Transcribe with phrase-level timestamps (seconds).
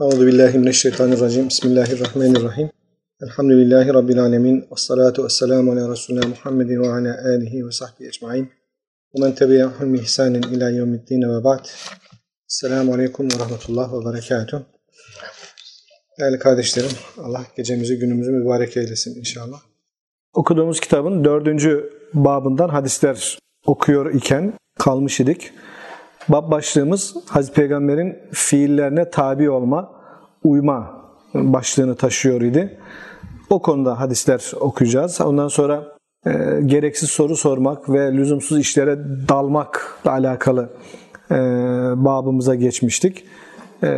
[0.00, 1.48] Euzu billahi mineşşeytanirracim.
[1.48, 2.70] Bismillahirrahmanirrahim.
[3.22, 4.64] Elhamdülillahi rabbil alamin.
[4.70, 8.50] Ves vesselamu ala resulina Muhammedin ve ala alihi ve sahbihi ecmaîn.
[9.14, 11.66] Ve men tebi'ahum bi ihsanin ila yevmiddin ve ba'd.
[12.46, 14.60] Selamun aleyküm ve rahmetullah ve berekatuh.
[16.18, 19.60] Değerli kardeşlerim, Allah gecemizi günümüzü mübarek eylesin inşallah.
[20.32, 25.52] Okuduğumuz kitabın dördüncü babından hadisler okuyor iken kalmış idik.
[26.28, 29.90] Bab başlığımız Hazreti Peygamber'in fiillerine tabi olma,
[30.44, 31.04] uyma
[31.34, 32.78] başlığını taşıyor idi.
[33.50, 35.20] O konuda hadisler okuyacağız.
[35.20, 35.82] Ondan sonra
[36.26, 36.30] e,
[36.66, 40.70] gereksiz soru sormak ve lüzumsuz işlere dalmakla alakalı
[41.30, 41.34] e,
[41.96, 43.24] babımıza geçmiştik.
[43.82, 43.88] E,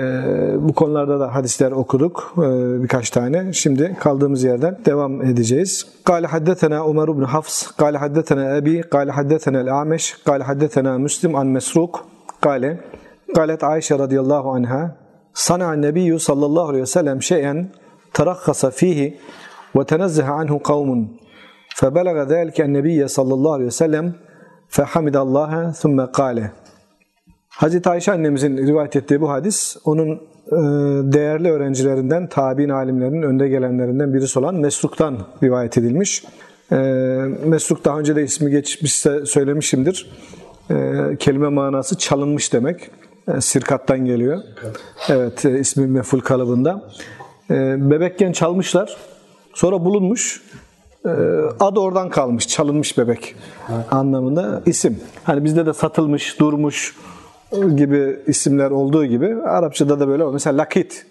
[0.58, 2.42] bu konularda da hadisler okuduk e,
[2.82, 3.52] birkaç tane.
[3.52, 5.86] Şimdi kaldığımız yerden devam edeceğiz.
[6.04, 11.46] Kale haddetena Ömer ibn Hafs, kale haddetena Ebi, kale haddetena El-Ameş, kale haddetena Müslim an
[11.46, 12.06] Mesruk,
[12.41, 12.79] Kale,
[13.35, 14.95] kalet Ayşe radıyallahu anha,
[15.33, 17.69] sana nebiyyü sallallahu aleyhi ve sellem şeyen
[18.13, 19.19] terakhasa fihi
[19.75, 21.21] ve tenezzehe anhu kavmun.
[21.81, 24.15] فبلغ ذلك النبي sallallahu aleyhi ve sellem
[24.67, 26.51] fehamidallaha thumme kale.
[27.49, 30.09] Hazreti Ayşe annemizin rivayet ettiği bu hadis onun
[30.47, 30.57] e,
[31.13, 36.23] değerli öğrencilerinden, tabi'in alimlerinin önde gelenlerinden birisi olan Mesruk'tan rivayet edilmiş.
[36.71, 36.75] E,
[37.45, 40.44] Mesruk daha önce de ismi geçmişse söylemişimdir e,
[41.18, 42.90] kelime manası çalınmış demek.
[43.28, 44.42] E, sirkattan geliyor.
[45.08, 46.82] Evet, e, ismi meful kalıbında.
[47.50, 47.54] E,
[47.90, 48.96] bebekken çalmışlar.
[49.54, 50.42] Sonra bulunmuş.
[51.04, 51.10] E,
[51.60, 52.48] adı oradan kalmış.
[52.48, 53.34] Çalınmış bebek
[53.90, 55.00] anlamında isim.
[55.24, 56.96] Hani bizde de satılmış, durmuş
[57.76, 61.06] gibi isimler olduğu gibi Arapçada da böyle mesela Lakit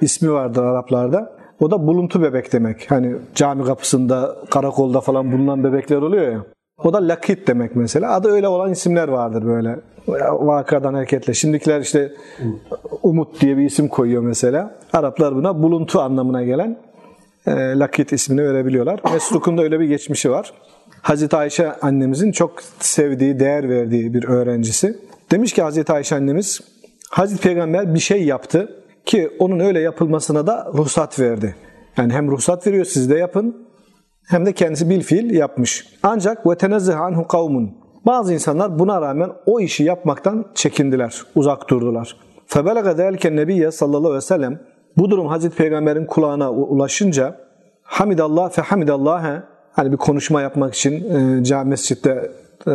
[0.00, 1.38] ismi vardır Araplarda.
[1.60, 2.90] O da buluntu bebek demek.
[2.90, 6.44] Hani cami kapısında, karakolda falan bulunan bebekler oluyor ya.
[6.84, 8.12] O da lakit demek mesela.
[8.12, 9.76] Adı öyle olan isimler vardır böyle.
[10.30, 11.34] Vakadan hareketle.
[11.34, 12.12] Şimdikiler işte
[13.02, 14.74] Umut diye bir isim koyuyor mesela.
[14.92, 16.78] Araplar buna buluntu anlamına gelen
[17.46, 19.00] e, lakit ismini verebiliyorlar.
[19.12, 20.52] Mesruk'un da öyle bir geçmişi var.
[21.02, 24.98] Hazreti Ayşe annemizin çok sevdiği, değer verdiği bir öğrencisi.
[25.30, 26.60] Demiş ki Hazreti Ayşe annemiz,
[27.10, 31.56] Hazreti Peygamber bir şey yaptı ki onun öyle yapılmasına da ruhsat verdi.
[31.96, 33.67] Yani hem ruhsat veriyor siz de yapın
[34.28, 35.86] hem de kendisi bil fiil yapmış.
[36.02, 37.70] Ancak ve tenezzehe anhu kavmun.
[38.06, 42.16] Bazı insanlar buna rağmen o işi yapmaktan çekindiler, uzak durdular.
[42.46, 44.60] Febelege zelken nebiyye sallallahu aleyhi ve sellem
[44.96, 47.36] bu durum Hazreti Peygamber'in kulağına ulaşınca
[47.82, 50.92] hamidallah fe hamidallah'e hani bir konuşma yapmak için
[51.40, 52.30] e, cami mescitte
[52.66, 52.70] e,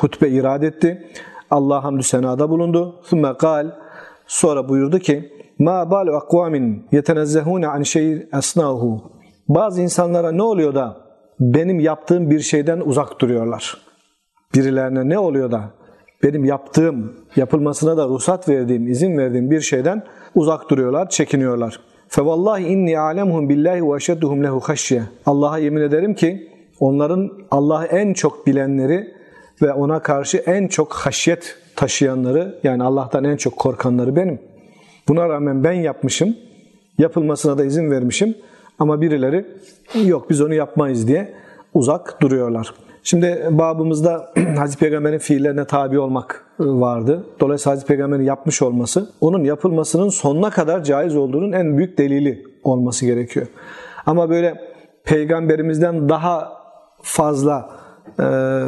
[0.00, 1.08] hutbe irad etti.
[1.50, 3.00] Allah hamdü senada bulundu.
[3.08, 3.70] Thumme kal
[4.26, 9.15] sonra buyurdu ki ma balu akvamin yetenezzehune an şeyin esnahu
[9.48, 10.96] bazı insanlara ne oluyor da
[11.40, 13.76] benim yaptığım bir şeyden uzak duruyorlar.
[14.54, 15.70] Birilerine ne oluyor da
[16.22, 20.02] benim yaptığım, yapılmasına da ruhsat verdiğim, izin verdiğim bir şeyden
[20.34, 21.80] uzak duruyorlar, çekiniyorlar.
[22.08, 24.60] Fevallahi inni alemuhum billahi ve eşedduhum lehu.
[25.26, 26.48] Allah'a yemin ederim ki
[26.80, 29.14] onların Allah'ı en çok bilenleri
[29.62, 34.38] ve ona karşı en çok haşyet taşıyanları yani Allah'tan en çok korkanları benim.
[35.08, 36.36] Buna rağmen ben yapmışım,
[36.98, 38.34] yapılmasına da izin vermişim.
[38.78, 39.46] Ama birileri
[40.04, 41.34] yok biz onu yapmayız diye
[41.74, 42.74] uzak duruyorlar.
[43.02, 47.26] Şimdi babımızda Hazreti Peygamber'in fiillerine tabi olmak vardı.
[47.40, 53.06] Dolayısıyla Hazreti Peygamber'in yapmış olması, onun yapılmasının sonuna kadar caiz olduğunun en büyük delili olması
[53.06, 53.46] gerekiyor.
[54.06, 54.60] Ama böyle
[55.04, 56.52] Peygamberimizden daha
[57.02, 57.70] fazla
[58.18, 58.22] e,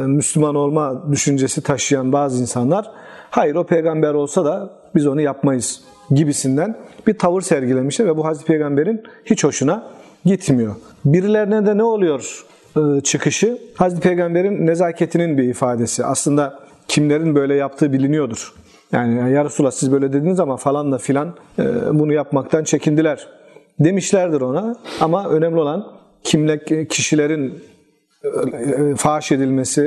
[0.07, 2.91] Müslüman olma düşüncesi taşıyan bazı insanlar,
[3.29, 6.77] hayır o peygamber olsa da biz onu yapmayız gibisinden
[7.07, 9.83] bir tavır sergilemişler ve bu Hazreti Peygamber'in hiç hoşuna
[10.25, 10.75] gitmiyor.
[11.05, 12.45] Birilerine de ne oluyor
[12.77, 13.57] e, çıkışı?
[13.75, 16.05] Hazreti Peygamber'in nezaketinin bir ifadesi.
[16.05, 18.53] Aslında kimlerin böyle yaptığı biliniyordur.
[18.91, 21.63] Yani ya Resulallah siz böyle dediniz ama falan da filan e,
[21.93, 23.27] bunu yapmaktan çekindiler
[23.79, 24.75] demişlerdir ona.
[25.01, 25.85] Ama önemli olan
[26.23, 27.63] kimle kişilerin
[28.23, 29.81] e, faş edilmesi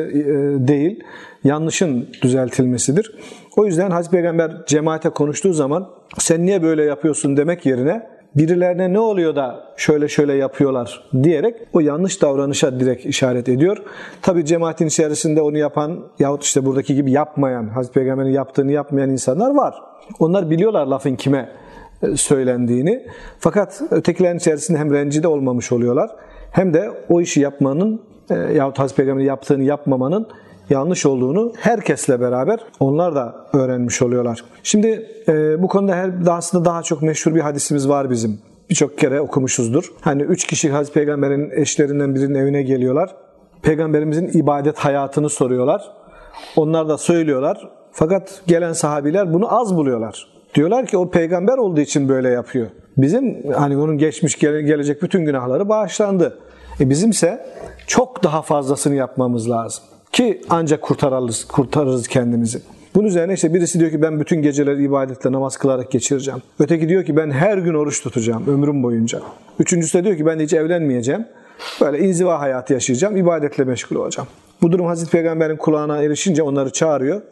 [0.68, 1.04] değil,
[1.44, 3.14] yanlışın düzeltilmesidir.
[3.56, 5.88] O yüzden Hazreti Peygamber cemaate konuştuğu zaman
[6.18, 11.80] sen niye böyle yapıyorsun demek yerine birilerine ne oluyor da şöyle şöyle yapıyorlar diyerek o
[11.80, 13.76] yanlış davranışa direkt işaret ediyor.
[14.22, 19.54] Tabi cemaatin içerisinde onu yapan yahut işte buradaki gibi yapmayan, Hazreti Peygamber'in yaptığını yapmayan insanlar
[19.54, 19.74] var.
[20.18, 21.48] Onlar biliyorlar lafın kime
[22.02, 23.06] e, söylendiğini.
[23.38, 26.10] Fakat ötekilerin içerisinde hem rencide olmamış oluyorlar
[26.50, 30.28] hem de o işi yapmanın e, yahut Hazreti Peygamber'in yaptığını yapmamanın
[30.70, 34.44] yanlış olduğunu herkesle beraber onlar da öğrenmiş oluyorlar.
[34.62, 38.38] Şimdi e, bu konuda her, aslında daha çok meşhur bir hadisimiz var bizim.
[38.70, 39.92] Birçok kere okumuşuzdur.
[40.00, 43.14] Hani üç kişi Hazreti Peygamber'in eşlerinden birinin evine geliyorlar.
[43.62, 45.92] Peygamberimizin ibadet hayatını soruyorlar.
[46.56, 47.68] Onlar da söylüyorlar.
[47.92, 50.28] Fakat gelen sahabiler bunu az buluyorlar.
[50.54, 52.66] Diyorlar ki o peygamber olduğu için böyle yapıyor.
[52.96, 56.38] Bizim hani onun geçmiş gelecek bütün günahları bağışlandı.
[56.80, 57.46] E bizimse
[57.86, 59.84] çok daha fazlasını yapmamız lazım.
[60.12, 62.62] Ki ancak kurtarırız, kurtarırız kendimizi.
[62.94, 66.42] Bunun üzerine işte birisi diyor ki ben bütün geceleri ibadetle namaz kılarak geçireceğim.
[66.58, 69.20] Öteki diyor ki ben her gün oruç tutacağım ömrüm boyunca.
[69.58, 71.26] Üçüncüsü de diyor ki ben hiç evlenmeyeceğim.
[71.80, 74.28] Böyle inziva hayatı yaşayacağım, ibadetle meşgul olacağım.
[74.62, 77.22] Bu durum Hazreti Peygamber'in kulağına erişince onları çağırıyor.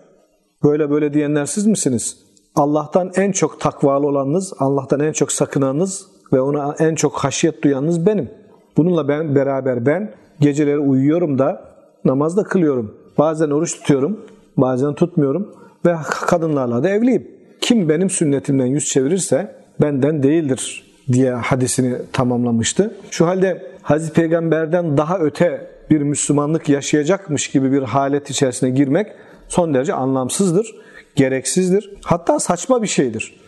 [0.64, 2.16] Böyle böyle diyenler siz misiniz?
[2.54, 8.06] Allah'tan en çok takvalı olanınız, Allah'tan en çok sakınanınız ve ona en çok haşiyet duyanınız
[8.06, 8.30] benim.
[8.76, 11.69] Bununla ben beraber ben geceleri uyuyorum da
[12.04, 12.94] namaz da kılıyorum.
[13.18, 14.20] Bazen oruç tutuyorum,
[14.56, 15.54] bazen tutmuyorum
[15.86, 17.28] ve kadınlarla da evliyim.
[17.60, 22.94] Kim benim sünnetimden yüz çevirirse benden değildir diye hadisini tamamlamıştı.
[23.10, 29.06] Şu halde Hazreti Peygamber'den daha öte bir Müslümanlık yaşayacakmış gibi bir halet içerisine girmek
[29.48, 30.74] son derece anlamsızdır,
[31.16, 31.90] gereksizdir.
[32.04, 33.40] Hatta saçma bir şeydir.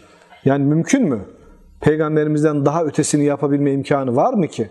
[0.44, 1.20] Yani mümkün mü?
[1.80, 4.70] Peygamberimizden daha ötesini yapabilme imkanı var mı ki?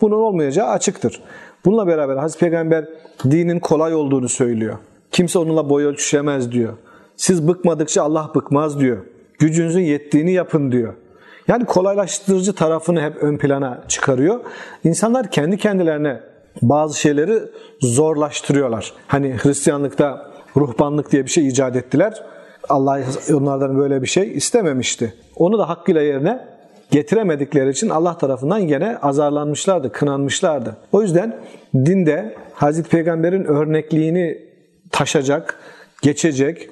[0.00, 1.22] Bunun olmayacağı açıktır.
[1.64, 2.88] Bununla beraber Hazreti Peygamber
[3.24, 4.78] dinin kolay olduğunu söylüyor.
[5.10, 6.72] Kimse onunla boy ölçüşemez diyor.
[7.16, 8.98] Siz bıkmadıkça Allah bıkmaz diyor.
[9.38, 10.94] Gücünüzün yettiğini yapın diyor.
[11.48, 14.40] Yani kolaylaştırıcı tarafını hep ön plana çıkarıyor.
[14.84, 16.20] İnsanlar kendi kendilerine
[16.62, 17.38] bazı şeyleri
[17.80, 18.92] zorlaştırıyorlar.
[19.06, 22.24] Hani Hristiyanlıkta ruhbanlık diye bir şey icat ettiler.
[22.68, 23.00] Allah
[23.32, 25.14] onlardan böyle bir şey istememişti.
[25.36, 26.46] Onu da hakkıyla yerine
[26.90, 30.76] getiremedikleri için Allah tarafından gene azarlanmışlardı, kınanmışlardı.
[30.92, 31.36] O yüzden
[31.74, 34.38] dinde Hazreti Peygamber'in örnekliğini
[34.90, 35.58] taşacak,
[36.02, 36.70] geçecek,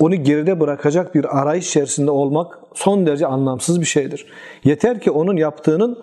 [0.00, 4.26] onu geride bırakacak bir arayış içerisinde olmak son derece anlamsız bir şeydir.
[4.64, 5.98] Yeter ki onun yaptığının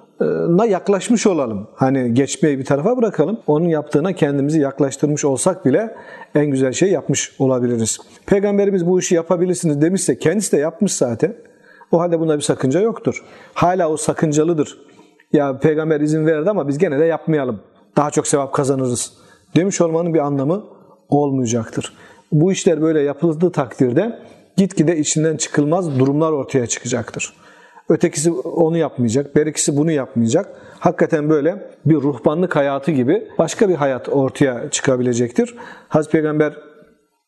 [0.50, 1.68] na yaklaşmış olalım.
[1.76, 3.40] Hani geçmeyi bir tarafa bırakalım.
[3.48, 5.96] Onun yaptığına kendimizi yaklaştırmış olsak bile
[6.36, 8.00] en güzel şey yapmış olabiliriz.
[8.26, 11.36] Peygamberimiz bu işi yapabilirsiniz demişse kendisi de yapmış zaten.
[11.92, 13.24] O halde bunda bir sakınca yoktur.
[13.54, 14.78] Hala o sakıncalıdır.
[15.34, 17.60] Ya peygamber izin verdi ama biz gene de yapmayalım.
[17.98, 19.14] Daha çok sevap kazanırız.
[19.56, 20.64] Demiş olmanın bir anlamı
[21.10, 21.94] olmayacaktır.
[22.32, 24.20] Bu işler böyle yapıldığı takdirde
[24.58, 27.34] gitgide içinden çıkılmaz durumlar ortaya çıkacaktır.
[27.90, 30.50] Ötekisi onu yapmayacak, berikisi bunu yapmayacak.
[30.80, 35.56] Hakikaten böyle bir ruhbanlık hayatı gibi başka bir hayat ortaya çıkabilecektir.
[35.90, 36.71] Hazreti Peygamber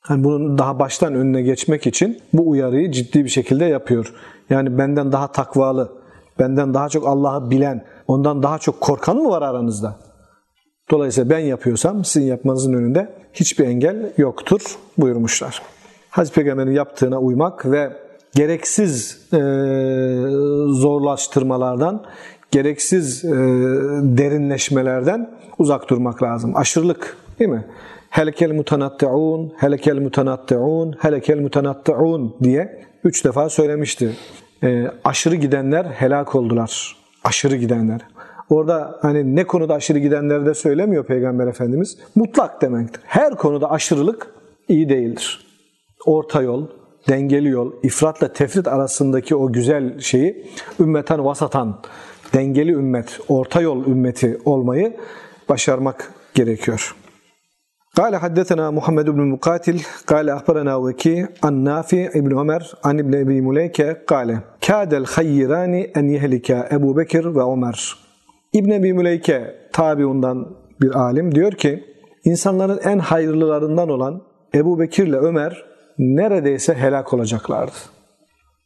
[0.03, 4.13] hani bunun daha baştan önüne geçmek için bu uyarıyı ciddi bir şekilde yapıyor.
[4.49, 5.91] Yani benden daha takvalı,
[6.39, 9.95] benden daha çok Allah'ı bilen, ondan daha çok korkan mı var aranızda?
[10.91, 14.61] Dolayısıyla ben yapıyorsam sizin yapmanızın önünde hiçbir engel yoktur
[14.97, 15.61] buyurmuşlar.
[16.09, 17.93] Hazreti Peygamber'in yaptığına uymak ve
[18.35, 19.37] gereksiz e,
[20.67, 22.03] zorlaştırmalardan,
[22.51, 23.29] gereksiz e,
[24.17, 26.55] derinleşmelerden uzak durmak lazım.
[26.55, 27.65] Aşırılık değil mi?
[28.13, 34.15] Helekel mutanatti'un, helekel mutanatti'un, helekel mutanatti'un diye üç defa söylemişti.
[34.63, 36.95] E, aşırı gidenler helak oldular.
[37.23, 38.01] Aşırı gidenler.
[38.49, 41.97] Orada hani ne konuda aşırı gidenleri de söylemiyor Peygamber Efendimiz.
[42.15, 43.01] Mutlak demektir.
[43.05, 44.27] Her konuda aşırılık
[44.67, 45.47] iyi değildir.
[46.05, 46.67] Orta yol,
[47.09, 50.47] dengeli yol, ifratla tefrit arasındaki o güzel şeyi
[50.79, 51.79] ümmeten vasatan,
[52.33, 54.97] dengeli ümmet, orta yol ümmeti olmayı
[55.49, 56.95] başarmak gerekiyor.
[57.98, 63.40] قال حدثنا محمد بن المقاتل قال أخبرنا وكي عن نافع بن عمر عن ابن أبي
[63.40, 67.98] مليكة قال كاد الخيران أن يهلك أبو بكر وعمر
[68.52, 71.84] İbn Ebi Müleyke tabiundan bir alim diyor ki
[72.24, 74.22] insanların en hayırlılarından olan
[74.54, 75.64] Ebu Bekir ile Ömer
[75.98, 77.76] neredeyse helak olacaklardı.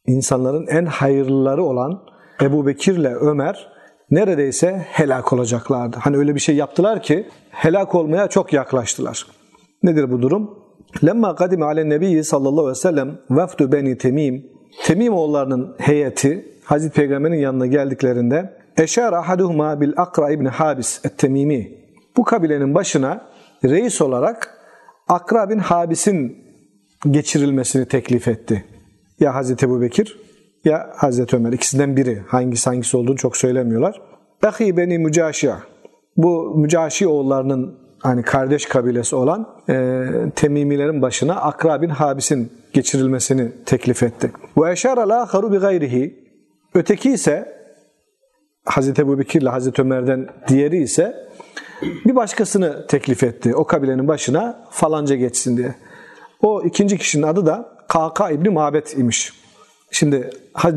[0.06, 2.02] İnsanların en hayırlıları olan
[2.42, 3.68] Ebu Bekir ile Ömer
[4.11, 5.97] neredeyse helak olacaklardı.
[5.99, 9.25] Hani öyle bir şey yaptılar ki helak olmaya çok yaklaştılar.
[9.83, 10.59] Nedir bu durum?
[11.05, 16.93] Lemma kadime ale nebiyyi sallallahu aleyhi ve sellem vefdu beni temim Temim oğullarının heyeti Hazreti
[16.93, 21.71] Peygamber'in yanına geldiklerinde Eşar ahaduhuma bil Akra ibn Habis et-Temimi.
[22.17, 23.27] Bu kabilenin başına
[23.63, 24.57] reis olarak
[25.07, 26.37] Akra bin Habis'in
[27.09, 28.65] geçirilmesini teklif etti.
[29.19, 30.19] Ya Hazreti Ebu Bekir
[30.67, 31.51] ya Hazreti Ömer.
[31.51, 32.23] ikisinden biri.
[32.27, 34.01] Hangisi hangisi olduğunu çok söylemiyorlar.
[34.43, 35.51] Ahi beni Mücaşi.
[36.17, 40.05] Bu Mücaşi oğullarının hani kardeş kabilesi olan e,
[40.35, 44.31] Temimilerin başına Akra bin Habis'in geçirilmesini teklif etti.
[44.57, 46.27] Ve eşara la haru bi gayrihi.
[46.73, 47.57] Öteki ise
[48.65, 51.15] Hazreti Ebu Bekir ile Hazreti Ömer'den diğeri ise
[52.05, 53.55] bir başkasını teklif etti.
[53.55, 55.75] O kabilenin başına falanca geçsin diye.
[56.41, 59.46] O ikinci kişinin adı da Kaka İbni Mabet imiş.
[59.97, 60.29] Şimdi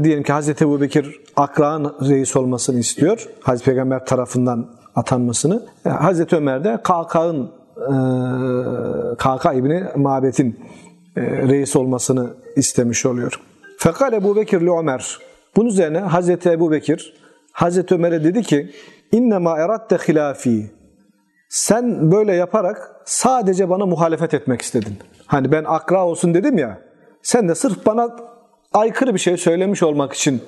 [0.03, 3.29] diyelim ki Hazreti Ebu Bekir Akra'nın reis olmasını istiyor.
[3.43, 5.63] Hazreti Peygamber tarafından atanmasını.
[5.87, 10.61] E, Hazreti Ömer de Kaka'nın e, Kaka İbni Mabet'in
[11.17, 13.41] e, reis olmasını istemiş oluyor.
[13.79, 15.19] Fekal Ebu Bekir li Ömer.
[15.57, 17.15] Bunun üzerine Hazreti Ebu Bekir
[17.53, 18.71] Hazreti Ömer'e dedi ki
[19.13, 20.71] İnnemâ eratte hilafi.
[21.49, 24.97] Sen böyle yaparak sadece bana muhalefet etmek istedin.
[25.27, 26.79] Hani ben akra olsun dedim ya.
[27.23, 28.31] Sen de sırf bana
[28.73, 30.43] aykırı bir şey söylemiş olmak için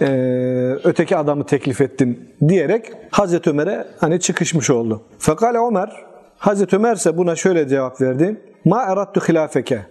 [0.00, 0.06] e,
[0.84, 5.02] öteki adamı teklif ettin diyerek Hazreti Ömer'e hani çıkışmış oldu.
[5.18, 6.04] Fekale Ömer,
[6.38, 8.40] Hazreti Ömer ise buna şöyle cevap verdi.
[8.64, 9.86] Ma erattu hilafeke.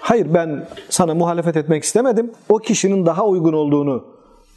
[0.00, 2.32] Hayır ben sana muhalefet etmek istemedim.
[2.48, 4.04] O kişinin daha uygun olduğunu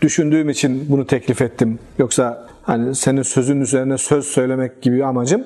[0.02, 1.80] düşündüğüm için bunu teklif ettim.
[1.98, 5.44] Yoksa hani senin sözün üzerine söz söylemek gibi amacım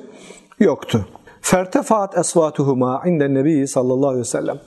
[0.60, 1.08] yoktu.
[1.42, 4.60] Fertefaat esvatuhuma inden nebi sallallahu aleyhi ve sellem.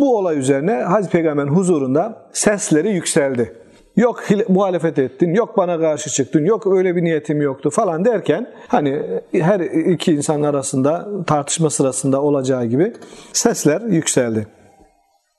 [0.00, 3.54] Bu olay üzerine Hazreti Peygamber'in huzurunda sesleri yükseldi.
[3.96, 9.02] Yok muhalefet ettin, yok bana karşı çıktın, yok öyle bir niyetim yoktu falan derken hani
[9.32, 9.60] her
[9.92, 12.92] iki insan arasında tartışma sırasında olacağı gibi
[13.32, 14.46] sesler yükseldi.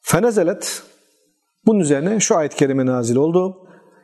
[0.02, 0.84] Fenezelet
[1.66, 3.58] bunun üzerine şu ayet-i kerime nazil oldu.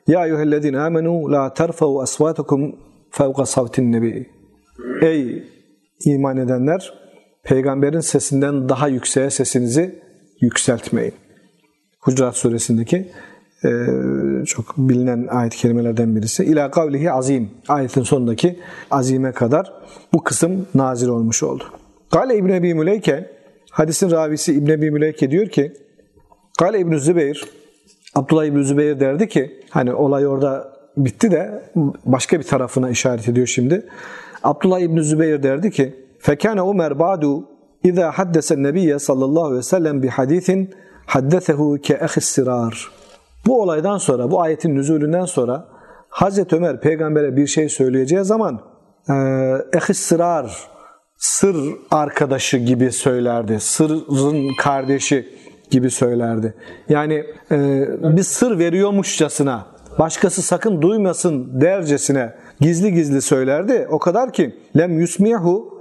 [0.08, 2.76] Ya eyyühellezine amenu la terfau asvatukum
[3.12, 4.30] fevka savtin nebi.
[5.02, 5.44] Ey
[6.06, 6.94] iman edenler
[7.44, 10.05] peygamberin sesinden daha yükseğe sesinizi
[10.42, 11.14] yükseltmeyin.
[12.00, 13.12] Hucurat suresindeki
[13.66, 13.70] e,
[14.46, 16.44] çok bilinen ayet-i kerimelerden birisi.
[16.44, 17.50] İlâ kavlihi azim.
[17.68, 18.60] Ayetin sonundaki
[18.92, 19.74] azime kadar
[20.14, 21.64] bu kısım nazil olmuş oldu.
[22.12, 23.32] Gale İbn Ebi Müleyke
[23.72, 25.74] hadisin ravisi İbn Ebi Müleyke diyor ki
[26.60, 27.46] Gale İbn Zübeyir
[28.16, 31.64] Abdullah İbn Zübeyir derdi ki hani olay orada bitti de
[32.06, 33.86] başka bir tarafına işaret ediyor şimdi.
[34.44, 37.44] Abdullah İbn Zübeyir derdi ki Fekâne Ömer ba'du
[37.86, 40.70] İzâ haddesen nebiyye sallallahu aleyhi ve sellem bi hadisin
[41.06, 42.92] haddesehu ke ehis sirar.
[43.46, 45.68] Bu olaydan sonra, bu ayetin nüzulünden sonra
[46.10, 48.62] Hazreti Ömer peygambere bir şey söyleyeceği zaman
[49.74, 50.58] ehis sırar,
[51.18, 51.56] sır
[51.92, 53.60] arkadaşı gibi söylerdi.
[53.60, 55.28] Sırrın kardeşi
[55.70, 56.54] gibi söylerdi.
[56.90, 57.88] Yani e,
[58.18, 59.66] bir sır veriyormuşçasına,
[60.00, 63.88] başkası sakın duymasın dercesine gizli gizli söylerdi.
[63.92, 65.75] O kadar ki lem yusmihu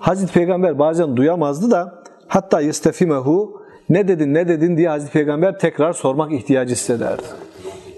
[0.00, 5.92] Hazreti Peygamber bazen duyamazdı da hatta yestefimehu ne dedin ne dedin diye Hazreti Peygamber tekrar
[5.92, 7.22] sormak ihtiyacı hissederdi.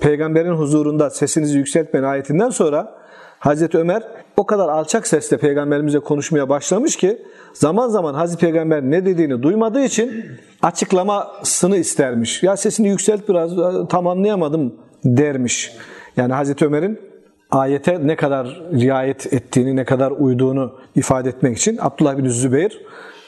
[0.00, 2.94] Peygamberin huzurunda sesinizi yükseltmeyin ayetinden sonra
[3.38, 4.02] Hazreti Ömer
[4.36, 9.84] o kadar alçak sesle peygamberimize konuşmaya başlamış ki zaman zaman Hazreti Peygamber ne dediğini duymadığı
[9.84, 10.24] için
[10.62, 12.42] açıklamasını istermiş.
[12.42, 13.52] Ya sesini yükselt biraz
[13.88, 15.76] tam anlayamadım dermiş.
[16.16, 17.11] Yani Hazreti Ömer'in
[17.52, 22.80] ayete ne kadar riayet ettiğini, ne kadar uyduğunu ifade etmek için Abdullah bin Zübeyir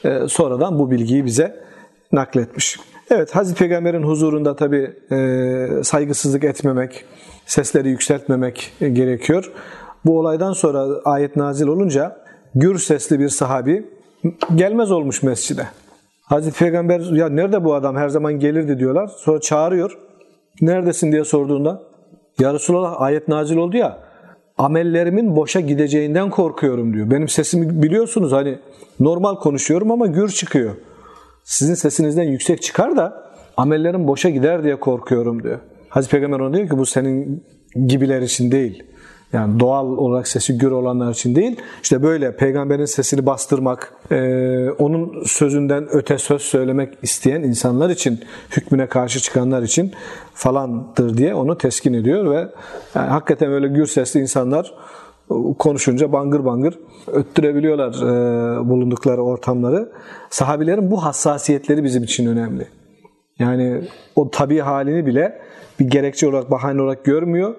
[0.05, 1.65] e, sonradan bu bilgiyi bize
[2.11, 2.79] nakletmiş.
[3.09, 7.05] Evet Hazreti Peygamber'in huzurunda tabi e, saygısızlık etmemek,
[7.45, 9.51] sesleri yükseltmemek gerekiyor.
[10.05, 12.17] Bu olaydan sonra ayet nazil olunca
[12.55, 13.85] gür sesli bir sahabi
[14.55, 15.67] gelmez olmuş mescide.
[16.23, 19.07] Hazreti Peygamber ya nerede bu adam her zaman gelirdi diyorlar.
[19.17, 19.97] Sonra çağırıyor.
[20.61, 21.81] Neredesin diye sorduğunda
[22.39, 24.04] ya Resulallah ayet nazil oldu ya
[24.57, 27.11] amellerimin boşa gideceğinden korkuyorum diyor.
[27.11, 28.59] Benim sesimi biliyorsunuz hani
[28.99, 30.75] normal konuşuyorum ama gür çıkıyor.
[31.43, 35.59] Sizin sesinizden yüksek çıkar da amellerim boşa gider diye korkuyorum diyor.
[35.89, 37.43] Hazreti Peygamber ona diyor ki bu senin
[37.87, 38.83] gibiler için değil.
[39.33, 41.55] Yani doğal olarak sesi gür olanlar için değil.
[41.83, 48.19] İşte böyle peygamberin sesini bastırmak, e, onun sözünden öte söz söylemek isteyen insanlar için,
[48.51, 49.91] hükmüne karşı çıkanlar için
[50.33, 52.47] falandır diye onu teskin ediyor ve
[52.95, 54.73] yani hakikaten öyle gür sesli insanlar
[55.59, 59.91] konuşunca bangır bangır öttürebiliyorlar e, bulundukları ortamları.
[60.29, 62.67] Sahabilerin bu hassasiyetleri bizim için önemli.
[63.39, 63.81] Yani
[64.15, 65.41] o tabi halini bile
[65.79, 67.55] bir gerekçe olarak, bahane olarak görmüyor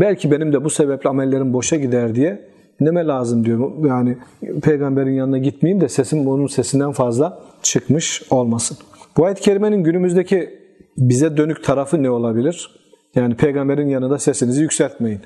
[0.00, 2.48] Belki benim de bu sebeple amellerim boşa gider diye
[2.80, 3.72] neme lazım diyor.
[3.84, 4.18] Yani
[4.62, 8.78] peygamberin yanına gitmeyeyim de sesim onun sesinden fazla çıkmış olmasın.
[9.16, 10.50] Bu ayet-i kerimenin günümüzdeki
[10.96, 12.70] bize dönük tarafı ne olabilir?
[13.14, 15.20] Yani peygamberin yanında sesinizi yükseltmeyin.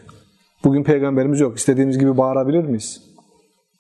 [0.65, 1.59] Bugün peygamberimiz yok.
[1.59, 3.03] İstediğimiz gibi bağırabilir miyiz?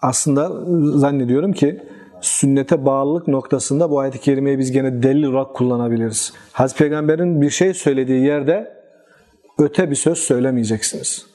[0.00, 0.50] Aslında
[0.98, 1.80] zannediyorum ki
[2.20, 6.32] sünnete bağlılık noktasında bu ayet-i kerimeyi biz gene delil olarak kullanabiliriz.
[6.52, 8.77] Hazreti Peygamber'in bir şey söylediği yerde
[9.58, 11.26] öte bir söz söylemeyeceksiniz.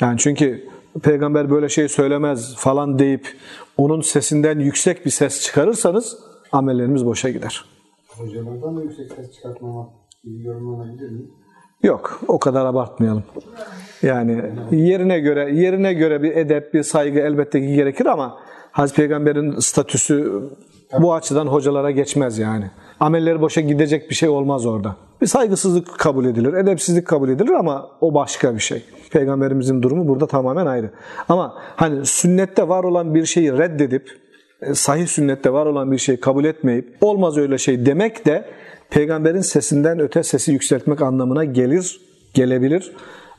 [0.00, 0.68] Yani çünkü
[1.02, 3.36] peygamber böyle şey söylemez falan deyip
[3.76, 6.18] onun sesinden yüksek bir ses çıkarırsanız
[6.52, 7.64] amellerimiz boşa gider.
[8.08, 9.88] Hocalardan da yüksek ses çıkartmamak
[10.24, 11.22] gibi yorumlanabilir mi?
[11.82, 13.24] Yok, o kadar abartmayalım.
[14.02, 18.38] Yani yerine göre yerine göre bir edep, bir saygı elbette ki gerekir ama
[18.72, 20.42] Hazreti Peygamber'in statüsü
[20.98, 22.70] bu açıdan hocalara geçmez yani.
[23.00, 24.96] Amelleri boşa gidecek bir şey olmaz orada.
[25.20, 28.82] Bir saygısızlık kabul edilir, edepsizlik kabul edilir ama o başka bir şey.
[29.10, 30.90] Peygamberimizin durumu burada tamamen ayrı.
[31.28, 34.10] Ama hani sünnette var olan bir şeyi reddedip,
[34.62, 38.44] e, sahih sünnette var olan bir şeyi kabul etmeyip, olmaz öyle şey demek de
[38.90, 42.00] peygamberin sesinden öte sesi yükseltmek anlamına gelir,
[42.34, 42.92] gelebilir.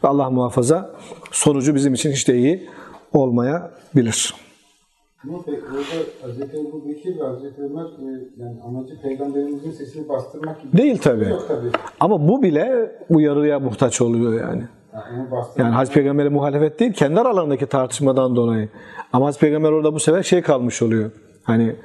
[0.04, 0.96] Allah muhafaza
[1.32, 2.70] sonucu bizim için hiç de iyi
[3.14, 4.34] olmayabilir.
[5.30, 6.42] Ama pe- orada Hz.
[6.42, 7.60] Ebu Bekir ve Hz.
[7.60, 11.70] Ömer e, yani amacı peygamberimizin sesini bastırmak gibi Değil yok tabii.
[12.00, 14.64] Ama bu bile uyarıya muhtaç oluyor yani.
[14.94, 18.70] Yani Yani Hazreti Peygamber'e muhalefet değil, kendi aralarındaki tartışmadan dolayı.
[19.14, 21.12] Ama Hazreti Peygamber orada bu sefer şey kalmış oluyor.
[21.44, 21.76] Hani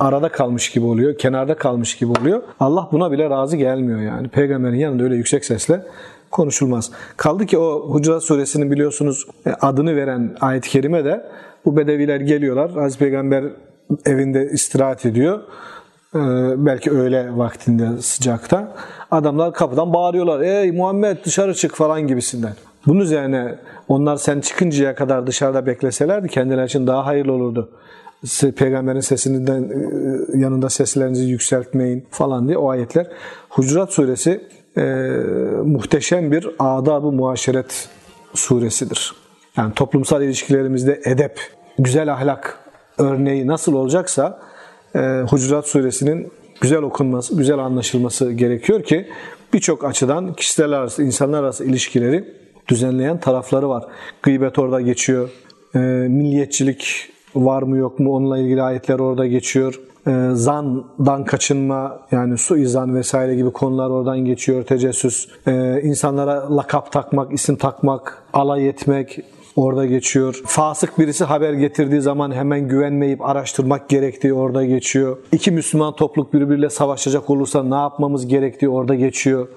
[0.00, 2.42] arada kalmış gibi oluyor, kenarda kalmış gibi oluyor.
[2.60, 4.28] Allah buna bile razı gelmiyor yani.
[4.28, 5.82] Peygamberin yanında öyle yüksek sesle
[6.30, 6.92] konuşulmaz.
[7.16, 11.26] Kaldı ki o Hucurat suresinin biliyorsunuz e, adını veren ayet-i kerime de
[11.66, 12.70] bu bedeviler geliyorlar.
[12.70, 13.44] Hazreti Peygamber
[14.06, 15.40] evinde istirahat ediyor.
[16.14, 16.18] Ee,
[16.56, 18.74] belki öğle vaktinde sıcakta.
[19.10, 20.40] Adamlar kapıdan bağırıyorlar.
[20.40, 22.52] Ey Muhammed dışarı çık falan gibisinden.
[22.86, 23.54] Bunun üzerine
[23.88, 27.70] onlar sen çıkıncaya kadar dışarıda bekleselerdi kendileri için daha hayırlı olurdu.
[28.56, 33.06] Peygamberin sesinden e, yanında seslerinizi yükseltmeyin falan diye o ayetler.
[33.48, 34.40] Hucurat suresi
[34.76, 34.82] e,
[35.64, 37.88] muhteşem bir adab-ı muaşeret
[38.34, 39.14] suresidir.
[39.56, 41.40] Yani toplumsal ilişkilerimizde edep,
[41.78, 42.58] güzel ahlak
[42.98, 44.38] örneği nasıl olacaksa
[44.94, 49.08] e, Hucurat suresinin güzel okunması, güzel anlaşılması gerekiyor ki
[49.52, 52.34] birçok açıdan kişiler arası, insanlar arası ilişkileri
[52.68, 53.84] düzenleyen tarafları var.
[54.22, 55.30] Gıybet orada geçiyor.
[55.74, 55.78] E,
[56.08, 59.80] milliyetçilik var mı yok mu onunla ilgili ayetler orada geçiyor.
[60.06, 64.64] E, zandan kaçınma yani suizan vesaire gibi konular oradan geçiyor.
[64.64, 69.20] Tecessüs, e, insanlara lakap takmak, isim takmak, alay etmek,
[69.56, 70.42] orada geçiyor.
[70.46, 75.16] Fasık birisi haber getirdiği zaman hemen güvenmeyip araştırmak gerektiği orada geçiyor.
[75.32, 79.48] İki Müslüman topluluk birbiriyle savaşacak olursa ne yapmamız gerektiği orada geçiyor.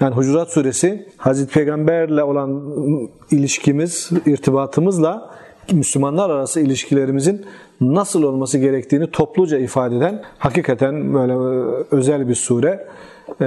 [0.00, 2.62] Yani Hucurat Suresi Hazreti Peygamberle olan
[3.30, 5.30] ilişkimiz, irtibatımızla
[5.72, 7.46] Müslümanlar arası ilişkilerimizin
[7.80, 11.32] nasıl olması gerektiğini topluca ifade eden hakikaten böyle
[11.90, 12.86] özel bir sure.
[13.40, 13.44] Ee,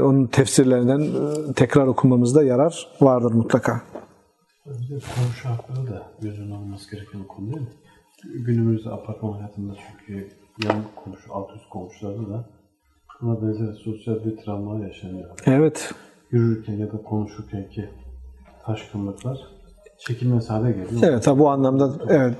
[0.00, 3.80] onun tefsirlerinden e, tekrar okumamızda yarar vardır mutlaka.
[4.66, 7.68] Bir de komşu hakları da göz önüne alınması gereken konu değil mi?
[8.24, 10.28] Günümüzde apartman hayatında çünkü
[10.64, 12.48] yan komşu, alt üst komşularda da
[13.20, 15.30] buna benzer sosyal bir travma yaşanıyor.
[15.46, 15.92] Evet.
[16.30, 17.88] Yürürken ya da konuşurken ki
[18.66, 19.38] taşkınlıklar
[19.98, 21.02] çekilmez hale geliyor.
[21.02, 22.34] Evet ha, bu anlamda evet.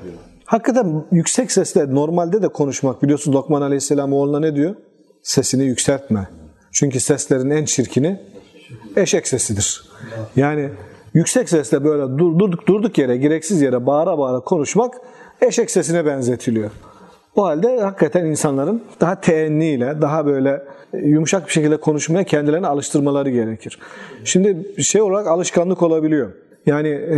[0.45, 4.77] Hakikaten yüksek sesle normalde de konuşmak biliyorsun Lokman Aleyhisselam oğluna ne diyor?
[5.23, 6.29] Sesini yükseltme.
[6.73, 8.21] Çünkü seslerin en çirkini
[8.97, 9.85] eşek sesidir.
[10.37, 10.71] Yani
[11.15, 14.95] yüksek sesle böyle dur, durduk durduk yere gereksiz yere bağıra bağıra konuşmak
[15.41, 16.71] eşek sesine benzetiliyor.
[17.37, 23.79] O halde hakikaten insanların daha teenniyle, daha böyle yumuşak bir şekilde konuşmaya kendilerini alıştırmaları gerekir.
[24.25, 26.33] Şimdi şey olarak alışkanlık olabiliyor.
[26.67, 27.17] Yani e,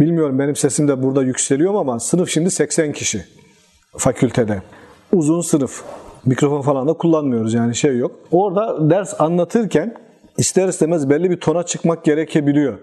[0.00, 3.24] bilmiyorum benim sesim de burada yükseliyor ama sınıf şimdi 80 kişi
[3.96, 4.62] fakültede.
[5.12, 5.84] Uzun sınıf.
[6.26, 8.12] Mikrofon falan da kullanmıyoruz yani şey yok.
[8.30, 9.94] Orada ders anlatırken
[10.38, 12.78] ister istemez belli bir tona çıkmak gerekebiliyor.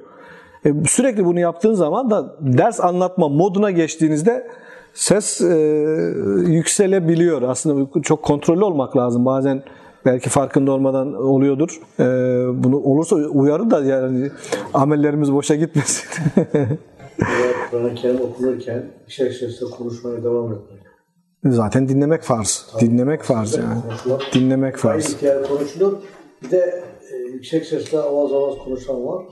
[0.67, 4.47] E, sürekli bunu yaptığın zaman da ders anlatma moduna geçtiğinizde
[4.93, 5.55] ses e,
[6.47, 7.41] yükselebiliyor.
[7.41, 9.25] Aslında çok kontrollü olmak lazım.
[9.25, 9.63] Bazen
[10.05, 11.81] belki farkında olmadan oluyordur.
[11.99, 12.03] E,
[12.63, 14.31] bunu olursa uyarı da yani
[14.73, 16.05] amellerimiz boşa gitmesin.
[17.71, 20.77] Kur'an-ı okunurken işe sesle konuşmaya devam etmek.
[21.45, 22.67] Zaten dinlemek farz.
[22.79, 23.81] Dinlemek farz yani.
[23.81, 24.21] Konuşmak.
[24.33, 25.17] Dinlemek farz.
[25.17, 25.93] hikaye konuşulur.
[26.43, 29.23] Bir de e, yüksek sesle avaz avaz konuşan var.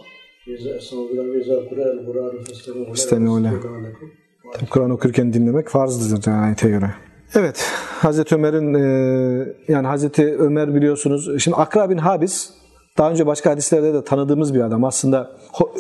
[3.36, 4.68] Öyle.
[4.70, 6.94] Kur'an okurken dinlemek farzdır yani ayete göre.
[7.36, 11.44] Evet, Hazreti Ömer'in e, yani Hazreti Ömer biliyorsunuz.
[11.44, 12.50] Şimdi Akra bin Habis
[12.98, 14.84] daha önce başka hadislerde de tanıdığımız bir adam.
[14.84, 15.32] Aslında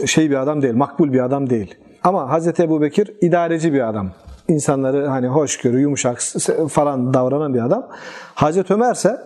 [0.05, 1.75] şey bir adam değil, makbul bir adam değil.
[2.03, 4.11] Ama Hazreti Ebu Bekir idareci bir adam.
[4.47, 6.21] İnsanları hani hoşgörü, yumuşak
[6.69, 7.87] falan davranan bir adam.
[8.35, 9.17] Hazreti Ömer ise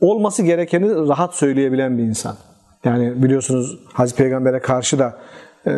[0.00, 2.36] olması gerekeni rahat söyleyebilen bir insan.
[2.84, 5.18] Yani biliyorsunuz Hazreti Peygamber'e karşı da
[5.66, 5.70] e,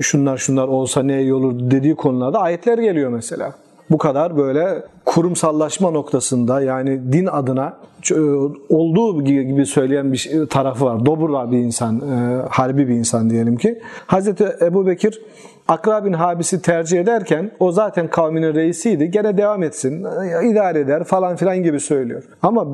[0.00, 3.52] şunlar şunlar olsa ne iyi olur dediği konularda ayetler geliyor mesela.
[3.90, 10.84] Bu kadar böyle kurumsallaşma noktasında yani din adına ç- olduğu gibi söyleyen bir şey- tarafı
[10.84, 11.06] var.
[11.06, 13.80] Dobra bir insan, e, harbi bir insan diyelim ki.
[14.06, 15.22] Hazreti Ebu Bekir
[15.68, 19.10] Akra bin Habis'i tercih ederken o zaten kavminin reisiydi.
[19.10, 22.22] Gene devam etsin, e, idare eder falan filan gibi söylüyor.
[22.42, 22.66] Ama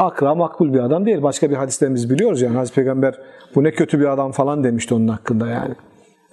[0.00, 1.22] Akra makbul bir adam değil.
[1.22, 3.14] Başka bir hadisten biz biliyoruz yani Hazreti Peygamber
[3.54, 5.74] bu ne kötü bir adam falan demişti onun hakkında yani.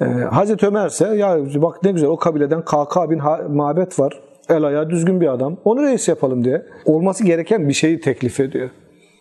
[0.02, 3.22] Ee, Hazreti Ömer ise ya bak ne güzel o kabileden KK bin
[3.56, 4.20] Mabet var.
[4.50, 5.58] El ayağı düzgün bir adam.
[5.66, 6.66] Onu reis yapalım diye.
[6.86, 8.70] Olması gereken bir şeyi teklif ediyor.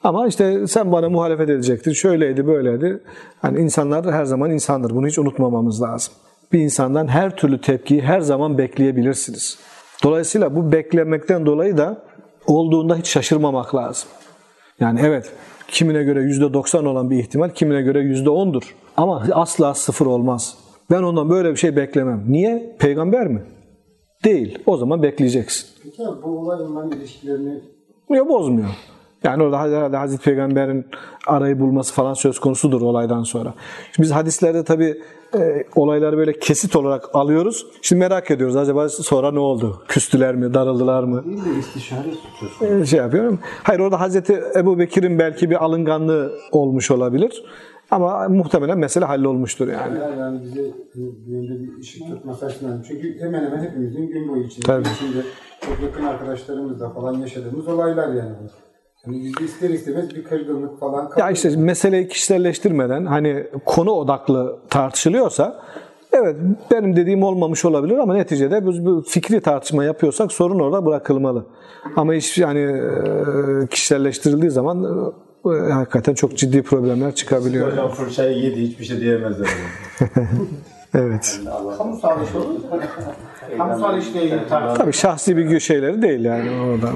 [0.03, 1.93] Ama işte sen bana muhalefet edecektin.
[1.93, 3.01] Şöyleydi böyleydi.
[3.43, 4.91] Hani insanlar her zaman insandır.
[4.91, 6.15] Bunu hiç unutmamamız lazım.
[6.53, 9.59] Bir insandan her türlü tepkiyi her zaman bekleyebilirsiniz.
[10.05, 12.03] Dolayısıyla bu beklemekten dolayı da
[12.47, 14.09] olduğunda hiç şaşırmamak lazım.
[14.81, 15.33] Yani evet
[15.69, 18.63] kimine göre yüzde 90 olan bir ihtimal, kimine göre yüzde 10'dur.
[18.97, 20.59] Ama asla sıfır olmaz.
[20.91, 22.25] Ben ondan böyle bir şey beklemem.
[22.29, 22.77] Niye?
[22.79, 23.43] Peygamber mi?
[24.25, 24.59] Değil.
[24.67, 25.69] O zaman bekleyeceksin.
[25.83, 27.61] Peki abi bu olay onların ilişkilerini
[28.11, 28.69] Yok bozmuyor.
[29.27, 30.87] Yani orada herhalde Hazreti Peygamber'in
[31.27, 33.55] arayı bulması falan söz konusudur olaydan sonra.
[33.93, 35.03] Şimdi biz hadislerde tabii
[35.35, 37.67] e, olayları böyle kesit olarak alıyoruz.
[37.83, 39.83] Şimdi merak ediyoruz acaba sonra ne oldu?
[39.89, 41.25] Küstüler mi, darıldılar mı?
[41.25, 42.09] Değil de istişare
[42.41, 42.83] söz konusu.
[42.83, 43.39] E, şey yapıyorum.
[43.63, 47.45] Hayır orada Hazreti Ebu Bekir'in belki bir alınganlığı olmuş olabilir.
[47.91, 49.99] Ama muhtemelen mesele hallolmuştur yani.
[49.99, 50.71] yani, yani bize e,
[51.27, 52.83] bir ışık tutması açısından.
[52.89, 54.89] Çünkü hemen hemen hepimizin gün boyu içinde, Tabii.
[54.89, 55.23] içinde
[55.61, 58.35] çok yakın arkadaşlarımızla falan yaşadığımız olaylar yani.
[59.07, 59.13] Bu.
[59.13, 65.63] Yani ister istemez bir kırgınlık falan Ya işte meseleyi kişiselleştirmeden hani konu odaklı tartışılıyorsa
[66.13, 66.37] evet
[66.71, 71.47] benim dediğim olmamış olabilir ama neticede biz bu fikri tartışma yapıyorsak sorun orada bırakılmalı.
[71.97, 74.85] Ama iş yani e, kişiselleştirildiği zaman
[75.47, 77.73] e, hakikaten çok ciddi problemler çıkabiliyor.
[77.73, 79.49] Hocam fırçayı yedi hiçbir şey diyemezler.
[80.95, 81.41] Evet.
[81.79, 82.61] Kamusal iş olur.
[83.59, 84.75] Kamusal işle ilgili tartışma.
[84.75, 86.89] Tabii şahsi bir şeyleri değil yani orada.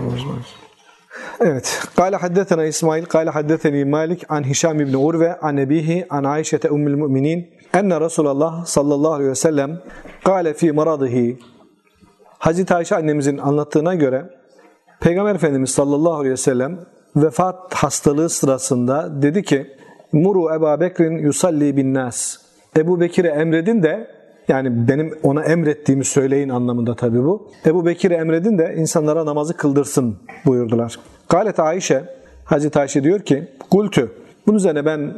[1.40, 1.82] Evet.
[1.96, 6.90] Kale haddetena İsmail, kale haddeteni Malik an Hişam ibn Urve an Nebihi an Ayşe ummul
[6.90, 9.82] müminin enne Resulullah sallallahu aleyhi ve sellem
[10.24, 11.38] kale fi maradihi
[12.38, 14.30] Hazreti Ayşe annemizin anlattığına göre
[15.00, 16.78] Peygamber Efendimiz sallallahu aleyhi ve sellem
[17.16, 19.66] vefat hastalığı sırasında dedi ki
[20.12, 22.36] Muru Ebu Bekir'in yusalli bin nas.
[22.76, 24.19] Ebu Bekir'e emredin de
[24.50, 27.48] yani benim ona emrettiğimi söyleyin anlamında tabii bu.
[27.66, 30.98] Ebu Bekir'e emredin de insanlara namazı kıldırsın buyurdular.
[31.28, 32.04] Galet Ayşe,
[32.44, 34.12] Hazreti Ayşe diyor ki Kultü.
[34.46, 35.14] Bunun üzerine ben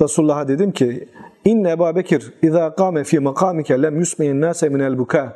[0.00, 1.08] Resulullah'a dedim ki
[1.44, 5.32] İnne Ebu Bekir izâ kâme fî makâmike lem yusmeyin nâse minel bukâ.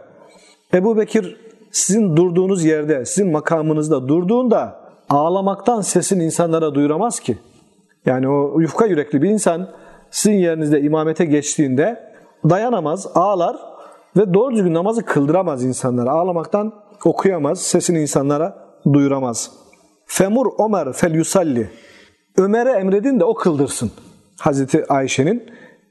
[0.74, 1.36] Ebu Bekir
[1.70, 7.38] sizin durduğunuz yerde, sizin makamınızda durduğunda ağlamaktan sesini insanlara duyuramaz ki.
[8.06, 9.68] Yani o yufka yürekli bir insan
[10.10, 12.07] sizin yerinizde imamete geçtiğinde
[12.50, 13.56] dayanamaz, ağlar
[14.16, 16.10] ve doğru düzgün namazı kıldıramaz insanlara.
[16.10, 16.72] Ağlamaktan
[17.04, 18.58] okuyamaz, sesini insanlara
[18.92, 19.50] duyuramaz.
[20.06, 21.70] Femur Ömer fel yusalli.
[22.36, 23.90] Ömer'e emredin de o kıldırsın.
[24.40, 25.38] Hazreti Ayşe'nin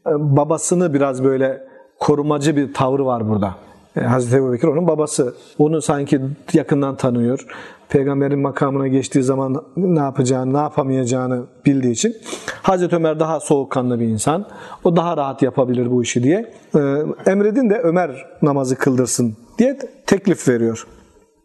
[0.08, 1.68] e, babasını biraz böyle
[2.00, 3.56] korumacı bir tavrı var burada.
[3.98, 5.36] E, Hazreti Ebu Bekir onun babası.
[5.58, 6.22] Onu sanki
[6.54, 7.46] yakından tanıyor.
[7.90, 12.16] Peygamberin makamına geçtiği zaman ne yapacağını, ne yapamayacağını bildiği için.
[12.62, 14.46] Hazreti Ömer daha soğukkanlı bir insan.
[14.84, 16.54] O daha rahat yapabilir bu işi diye.
[16.76, 16.80] E,
[17.26, 20.88] emredin de Ömer namazı kıldırsın diye teklif veriyor.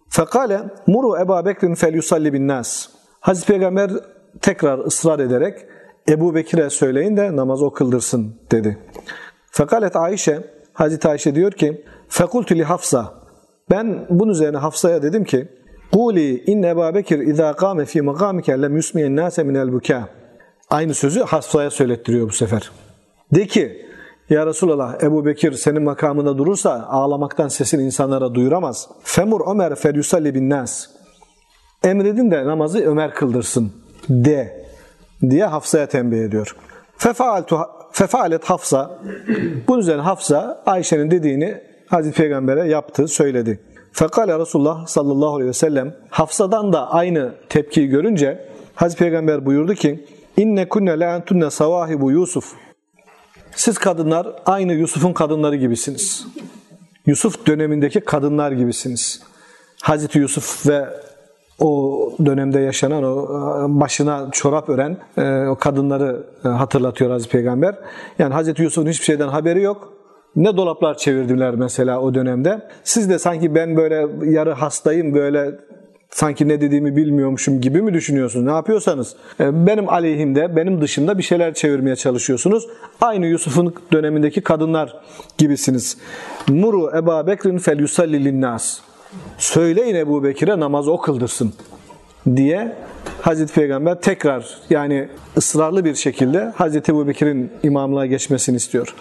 [0.09, 2.89] Fekale muru Ebu Bekir'in fel yusalli bin nas.
[3.21, 3.91] Hazreti Peygamber
[4.41, 5.59] tekrar ısrar ederek
[6.09, 8.79] Ebu Bekir'e söyleyin de namaz o kıldırsın dedi.
[9.51, 10.41] Fekalet Ayşe,
[10.73, 13.15] Hazreti Ayşe diyor ki Fekultu li Hafsa.
[13.71, 15.49] Ben bunun üzerine Hafsa'ya dedim ki
[15.93, 20.09] Kuli inne Ebu Bekir izâ kâme fî makâmike lem yusmiyen nâse minel bukâ.
[20.71, 22.71] Aynı sözü Hafsa'ya söylettiriyor bu sefer.
[23.35, 23.87] De ki
[24.31, 28.89] ya Resulallah Ebu Bekir senin makamında durursa ağlamaktan sesini insanlara duyuramaz.
[29.03, 30.87] Femur Ömer fel yusalli bin nas.
[31.85, 33.73] Emredin de namazı Ömer kıldırsın
[34.09, 34.67] de
[35.31, 36.57] diye Hafsa'ya tembih ediyor.
[36.97, 37.59] Fefaaltu
[37.93, 38.99] Fefalet Hafsa
[39.69, 43.61] bunun üzerine Hafsa Ayşe'nin dediğini Hazreti Peygamber'e yaptı, söyledi.
[43.93, 50.07] Fekale Resulullah sallallahu aleyhi ve sellem Hafsa'dan da aynı tepkiyi görünce Hazreti Peygamber buyurdu ki
[50.37, 52.53] İnne kunne le entunne savahibu Yusuf
[53.55, 56.27] siz kadınlar aynı Yusuf'un kadınları gibisiniz.
[57.07, 59.23] Yusuf dönemindeki kadınlar gibisiniz.
[59.83, 60.87] Hazreti Yusuf ve
[61.59, 67.75] o dönemde yaşanan o e, başına çorap ören e, o kadınları e, hatırlatıyor Hazreti Peygamber.
[68.19, 70.02] Yani Hazreti Yusuf'un hiçbir şeyden haberi yok.
[70.37, 72.61] Ne dolaplar çevirdiler mesela o dönemde.
[72.85, 75.51] Siz de sanki ben böyle yarı hastayım böyle
[76.11, 78.47] sanki ne dediğimi bilmiyormuşum gibi mi düşünüyorsunuz?
[78.47, 82.69] Ne yapıyorsanız e, benim aleyhimde, benim dışımda bir şeyler çevirmeye çalışıyorsunuz.
[83.01, 84.97] Aynı Yusuf'un dönemindeki kadınlar
[85.39, 85.99] gibisiniz.
[86.49, 88.43] Muru Ebu Bekrin fel yusalli.
[89.39, 91.53] Söyleyin Ebu Bekir'e namazı o kıldırsın
[92.37, 92.73] diye
[93.21, 98.95] Hazreti Peygamber tekrar yani ısrarlı bir şekilde Hazreti Ebu Bekir'in imamlığa geçmesini istiyor.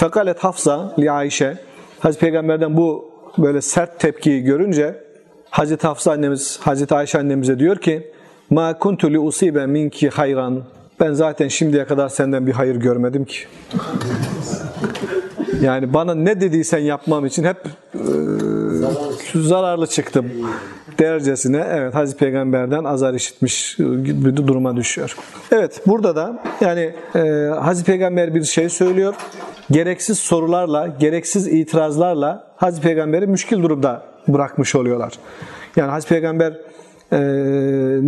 [0.00, 1.58] Fekalet Hafsa li Ayşe
[1.98, 5.04] Hazreti Peygamber'den bu böyle sert tepkiyi görünce
[5.50, 8.10] Hazreti Hafsa annemiz, Hazreti Ayşe annemize diyor ki
[8.50, 10.62] Ma kuntu li usibe minki hayran.
[11.00, 13.38] Ben zaten şimdiye kadar senden bir hayır görmedim ki.
[15.62, 17.56] Yani bana ne dediysen yapmam için hep
[17.94, 17.98] e,
[19.34, 20.30] zararlı çıktım
[21.00, 25.16] dercesine evet Hazreti Peygamber'den azar işitmiş bir duruma düşüyor.
[25.52, 27.20] Evet burada da yani e,
[27.60, 29.14] Hazreti Peygamber bir şey söylüyor.
[29.70, 35.12] Gereksiz sorularla, gereksiz itirazlarla Hazreti Peygamber'i müşkil durumda bırakmış oluyorlar.
[35.76, 36.52] Yani Hazreti Peygamber
[37.12, 37.18] e,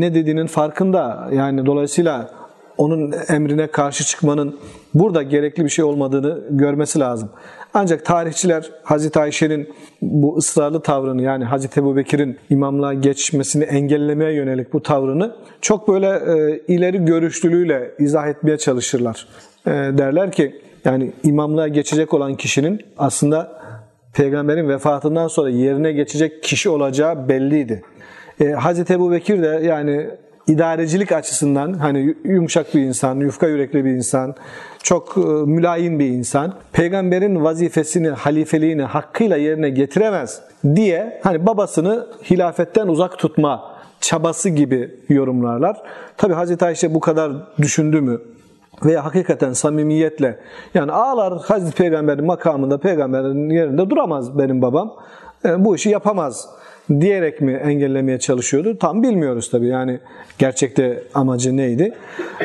[0.00, 1.28] ne dediğinin farkında.
[1.32, 2.30] Yani dolayısıyla
[2.78, 4.58] onun emrine karşı çıkmanın
[4.94, 7.30] burada gerekli bir şey olmadığını görmesi lazım.
[7.74, 14.72] Ancak tarihçiler Hazreti Ayşe'nin bu ısrarlı tavrını yani Hazreti Ebu Bekir'in imamlığa geçmesini engellemeye yönelik
[14.72, 19.26] bu tavrını çok böyle e, ileri görüşlülüğüyle izah etmeye çalışırlar.
[19.66, 23.62] E, derler ki yani imamlığa geçecek olan kişinin aslında
[24.14, 27.82] peygamberin vefatından sonra yerine geçecek kişi olacağı belliydi.
[28.40, 30.10] E, Hazreti Ebu Bekir de yani
[30.46, 34.34] idarecilik açısından hani yumuşak bir insan, yufka yürekli bir insan,
[34.82, 36.54] çok e, mülayim bir insan.
[36.72, 40.40] Peygamberin vazifesini, halifeliğini hakkıyla yerine getiremez
[40.76, 45.76] diye hani babasını hilafetten uzak tutma çabası gibi yorumlarlar.
[46.16, 48.20] Tabi Hazreti Ayşe bu kadar düşündü mü?
[48.84, 50.38] veya hakikaten samimiyetle
[50.74, 54.94] yani ağlar Hazreti Peygamber'in makamında peygamberin yerinde duramaz benim babam.
[55.44, 56.48] E, bu işi yapamaz
[57.00, 58.78] diyerek mi engellemeye çalışıyordu?
[58.78, 60.00] Tam bilmiyoruz tabii yani
[60.38, 61.94] gerçekte amacı neydi.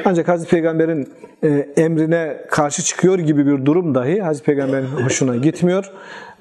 [0.06, 1.10] Ancak Hazreti Peygamber'in
[1.44, 5.92] e, emrine karşı çıkıyor gibi bir durum dahi Hazreti Peygamber'in hoşuna gitmiyor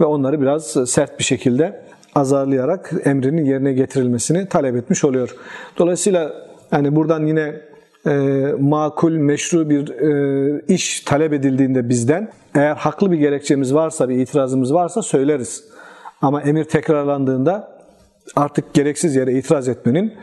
[0.00, 1.80] ve onları biraz sert bir şekilde
[2.14, 5.36] azarlayarak emrinin yerine getirilmesini talep etmiş oluyor.
[5.78, 6.32] Dolayısıyla
[6.72, 7.60] yani buradan yine
[8.06, 8.10] e,
[8.60, 14.74] makul, meşru bir e, iş talep edildiğinde bizden eğer haklı bir gerekçemiz varsa, bir itirazımız
[14.74, 15.64] varsa söyleriz.
[16.22, 17.76] Ama emir tekrarlandığında
[18.36, 20.14] artık gereksiz yere itiraz etmenin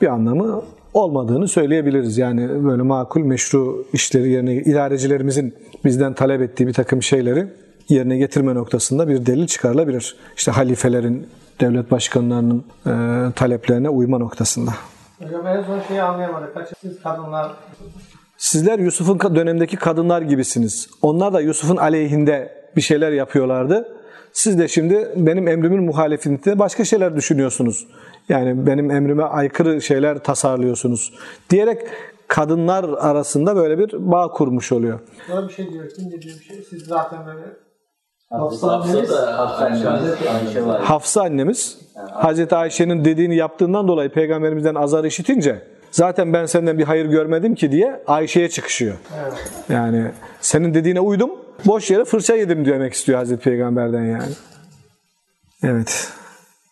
[0.00, 0.62] bir anlamı
[0.94, 2.18] olmadığını söyleyebiliriz.
[2.18, 7.46] Yani böyle makul, meşru işleri yerine idarecilerimizin bizden talep ettiği bir takım şeyleri
[7.88, 10.16] yerine getirme noktasında bir delil çıkarılabilir.
[10.36, 11.28] İşte halifelerin,
[11.60, 12.92] devlet başkanlarının e,
[13.32, 14.70] taleplerine uyma noktasında.
[15.22, 16.54] Hocam en son şeyi anlayamadık.
[16.54, 17.52] Kaç siz kadınlar
[18.36, 20.90] Sizler Yusuf'un dönemdeki kadınlar gibisiniz.
[21.02, 23.88] Onlar da Yusuf'un aleyhinde bir şeyler yapıyorlardı.
[24.32, 27.86] Siz de şimdi benim emrimin muhalefetinde başka şeyler düşünüyorsunuz.
[28.28, 31.12] Yani benim emrime aykırı şeyler tasarlıyorsunuz.
[31.50, 31.80] Diyerek
[32.28, 35.00] kadınlar arasında böyle bir bağ kurmuş oluyor.
[35.34, 35.90] böyle bir şey diyor.
[35.96, 36.62] Kim dediği bir şey.
[36.70, 37.42] Siz zaten böyle
[38.30, 40.12] Hafsa annemiz, Hafsa annemiz,
[40.46, 40.82] Ayşe var.
[40.82, 41.78] Hafsa annemiz
[42.12, 45.62] Hazreti Ayşe'nin dediğini yaptığından dolayı peygamberimizden azar işitince
[45.92, 48.94] zaten ben senden bir hayır görmedim ki diye Ayşe'ye çıkışıyor.
[49.68, 51.30] Yani senin dediğine uydum,
[51.64, 54.32] boş yere fırça yedim demek istiyor Hazreti Peygamber'den yani.
[55.62, 56.08] Evet.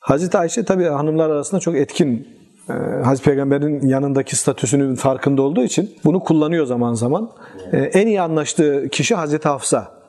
[0.00, 2.28] Hazreti Ayşe tabii hanımlar arasında çok etkin.
[2.68, 2.72] Ee,
[3.04, 7.30] Hazreti Peygamber'in yanındaki statüsünün farkında olduğu için bunu kullanıyor zaman zaman.
[7.72, 10.00] Ee, en iyi anlaştığı kişi Hazreti Hafsa.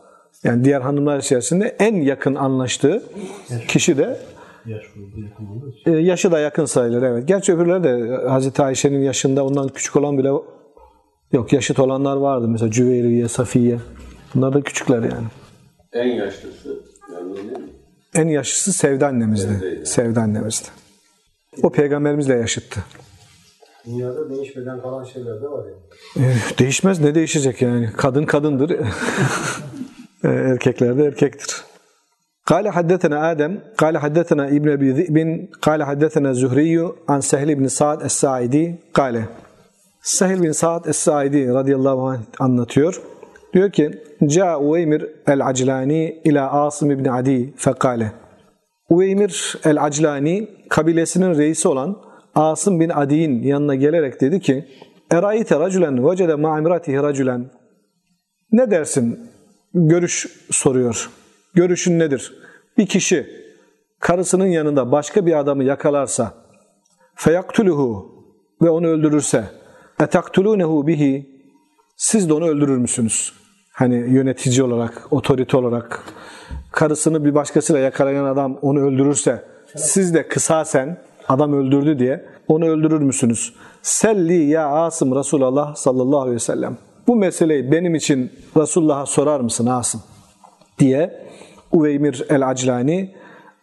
[0.43, 3.03] Yani diğer hanımlar içerisinde en yakın anlaştığı
[3.67, 4.19] kişi de
[4.65, 5.93] Yaş grubu yakın olduğu için.
[5.93, 7.27] e, yaşı da yakın sayılır evet.
[7.27, 10.27] Gerçi öbürleri de Hazreti Ayşe'nin yaşında ondan küçük olan bile
[11.31, 12.47] yok yaşıt olanlar vardı.
[12.47, 13.79] Mesela Cüveyriye, Safiye.
[14.35, 15.27] Bunlar da küçükler yani.
[15.93, 16.79] En yaşlısı
[17.13, 17.57] yani değil mi?
[18.15, 19.81] En yaşlısı Sevda annemizdi.
[19.85, 20.67] Sevda annemizdi.
[21.63, 22.79] O peygamberimizle yaşıttı.
[23.85, 26.27] Dünyada değişmeden kalan şeyler de var yani.
[26.27, 27.89] Eh, Değişmez ne değişecek yani?
[27.97, 28.75] Kadın kadındır.
[30.23, 31.55] Eh, Erkekler de erkektir.
[32.46, 38.02] قال حدثنا آدم قال حدثنا ابن أبي ذئب قال حدثنا زهري عن سهل بن سعد
[38.02, 39.24] الساعدي قال
[40.06, 43.02] Sehil bin Sa'd Es-Saidi radıyallahu anh anlatıyor.
[43.54, 43.90] Diyor ki
[44.26, 48.12] Ca Uveymir el-Aclani ila Asım ibn Adi fekale.
[48.88, 51.96] Uveymir el-Aclani kabilesinin reisi olan
[52.34, 54.64] Asım bin Adi'nin yanına gelerek dedi ki
[55.10, 57.50] Erayite raculen vecede ma'imratihi raculen
[58.52, 59.30] Ne dersin?
[59.74, 61.10] Görüş soruyor.
[61.53, 62.33] Görüşün nedir?
[62.77, 63.27] Bir kişi
[63.99, 66.33] karısının yanında başka bir adamı yakalarsa
[67.15, 68.11] feyaktuluhu
[68.61, 69.45] ve onu öldürürse
[69.99, 71.29] etaktulunehu bihi
[71.97, 73.33] siz de onu öldürür müsünüz?
[73.73, 76.03] Hani yönetici olarak, otorite olarak
[76.71, 83.01] karısını bir başkasıyla yakalayan adam onu öldürürse siz de kısasen adam öldürdü diye onu öldürür
[83.01, 83.53] müsünüz?
[83.81, 86.77] Selli ya Asım Resulullah sallallahu aleyhi ve sellem.
[87.07, 90.01] Bu meseleyi benim için Resulullah'a sorar mısın Asım?
[90.79, 91.30] diye
[91.71, 93.15] Uveymir el-Aclani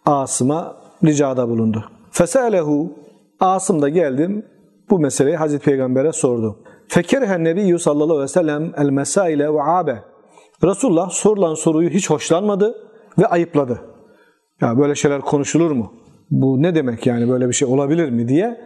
[0.05, 1.83] Asım'a ricada bulundu.
[2.11, 2.93] Fesalehu
[3.39, 4.45] Asım da geldim
[4.89, 6.59] bu meseleyi Hazreti Peygamber'e sordu.
[6.87, 9.99] Fekerihen Nebiyyü sallallahu aleyhi ve sellem el mesaile ve abe.
[10.63, 12.75] Resulullah sorulan soruyu hiç hoşlanmadı
[13.19, 13.81] ve ayıpladı.
[14.61, 15.93] Ya böyle şeyler konuşulur mu?
[16.31, 18.61] Bu ne demek yani böyle bir şey olabilir mi diye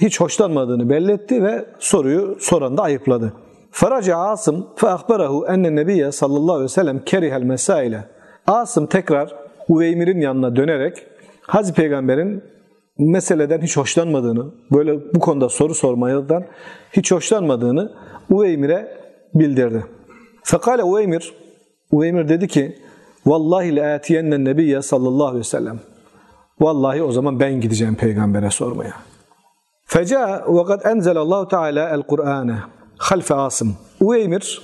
[0.00, 3.32] hiç hoşlanmadığını belli etti ve soruyu soran da ayıpladı.
[3.70, 8.04] Faraca Asım fe ahbarahu enne nebiyye sallallahu aleyhi ve sellem kerihel mesaile.
[8.48, 9.34] Asım tekrar
[9.68, 11.06] Uveymir'in yanına dönerek
[11.40, 12.44] Hazreti Peygamber'in
[12.98, 16.44] meseleden hiç hoşlanmadığını, böyle bu konuda soru sormadan
[16.92, 17.92] hiç hoşlanmadığını
[18.30, 18.98] Uveymir'e
[19.34, 19.84] bildirdi.
[20.44, 21.34] Fekale Uveymir,
[21.90, 22.78] Uveymir dedi ki,
[23.26, 25.80] Vallahi le atiyennen nebiyye sallallahu aleyhi ve sellem.
[26.60, 28.94] Vallahi o zaman ben gideceğim peygambere sormaya.
[29.84, 32.56] Feca ve kad enzelallahu teala el Kur'ane.
[32.98, 33.76] halfe Asım.
[34.00, 34.62] Uveymir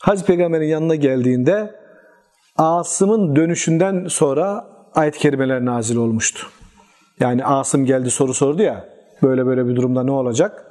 [0.00, 1.81] Hazreti Peygamber'in yanına geldiğinde
[2.56, 6.46] Asım'ın dönüşünden sonra ayet-i kerimeler nazil olmuştu.
[7.20, 8.88] Yani Asım geldi soru sordu ya
[9.22, 10.66] böyle böyle bir durumda ne olacak?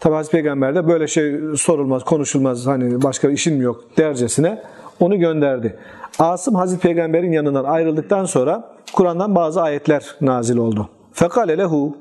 [0.00, 4.62] Tabi Hazreti Peygamber de böyle şey sorulmaz, konuşulmaz hani başka işin mi yok dercesine
[5.00, 5.76] onu gönderdi.
[6.18, 10.88] Asım Hazreti Peygamber'in yanından ayrıldıktan sonra Kur'an'dan bazı ayetler nazil oldu.
[11.12, 11.96] Fekale lehu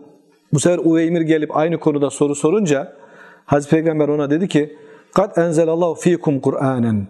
[0.53, 2.93] bu sefer Uveymir gelip aynı konuda soru sorunca
[3.45, 4.77] Hazreti Peygamber ona dedi ki
[5.13, 7.07] Kad enzelallahu fikum Kur'anen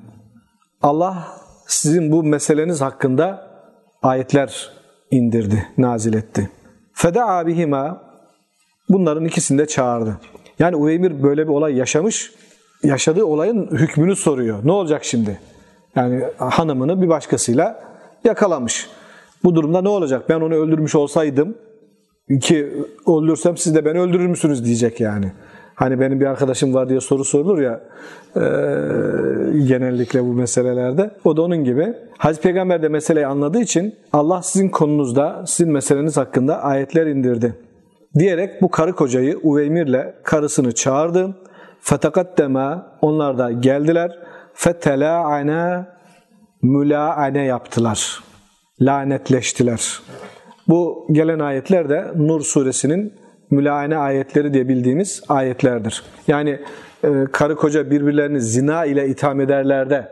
[0.81, 1.27] Allah
[1.69, 3.47] sizin bu meseleniz hakkında
[4.01, 4.71] ayetler
[5.12, 6.49] indirdi, nazil etti.
[6.93, 8.01] Feda'a bihima
[8.89, 10.17] bunların ikisini de çağırdı.
[10.60, 12.32] Yani Uveymir böyle bir olay yaşamış,
[12.84, 14.60] yaşadığı olayın hükmünü soruyor.
[14.63, 15.39] Ne olacak şimdi?
[15.95, 17.84] Yani hanımını bir başkasıyla
[18.23, 18.89] yakalamış.
[19.43, 20.29] Bu durumda ne olacak?
[20.29, 21.58] Ben onu öldürmüş olsaydım
[22.41, 22.73] ki
[23.08, 25.32] öldürsem siz de beni öldürür müsünüz diyecek yani.
[25.79, 27.81] Hani benim bir arkadaşım var diye soru sorulur ya
[28.35, 28.41] e,
[29.67, 31.11] genellikle bu meselelerde.
[31.23, 31.93] O da onun gibi.
[32.17, 37.55] Hazreti Peygamber de meseleyi anladığı için Allah sizin konunuzda, sizin meseleniz hakkında ayetler indirdi.
[38.19, 41.37] Diyerek bu karı kocayı Uveymir'le karısını çağırdı.
[41.81, 44.19] Fetakaddema onlar da geldiler.
[44.53, 45.85] Fetela'ane
[46.61, 48.23] mülaane yaptılar.
[48.81, 49.99] Lanetleştiler.
[50.67, 53.18] Bu gelen ayetler de Nur suresinin
[53.51, 56.03] mülaane ayetleri diye bildiğimiz ayetlerdir.
[56.27, 56.59] Yani
[57.03, 60.07] e, karı koca birbirlerini zina ile itham ederler de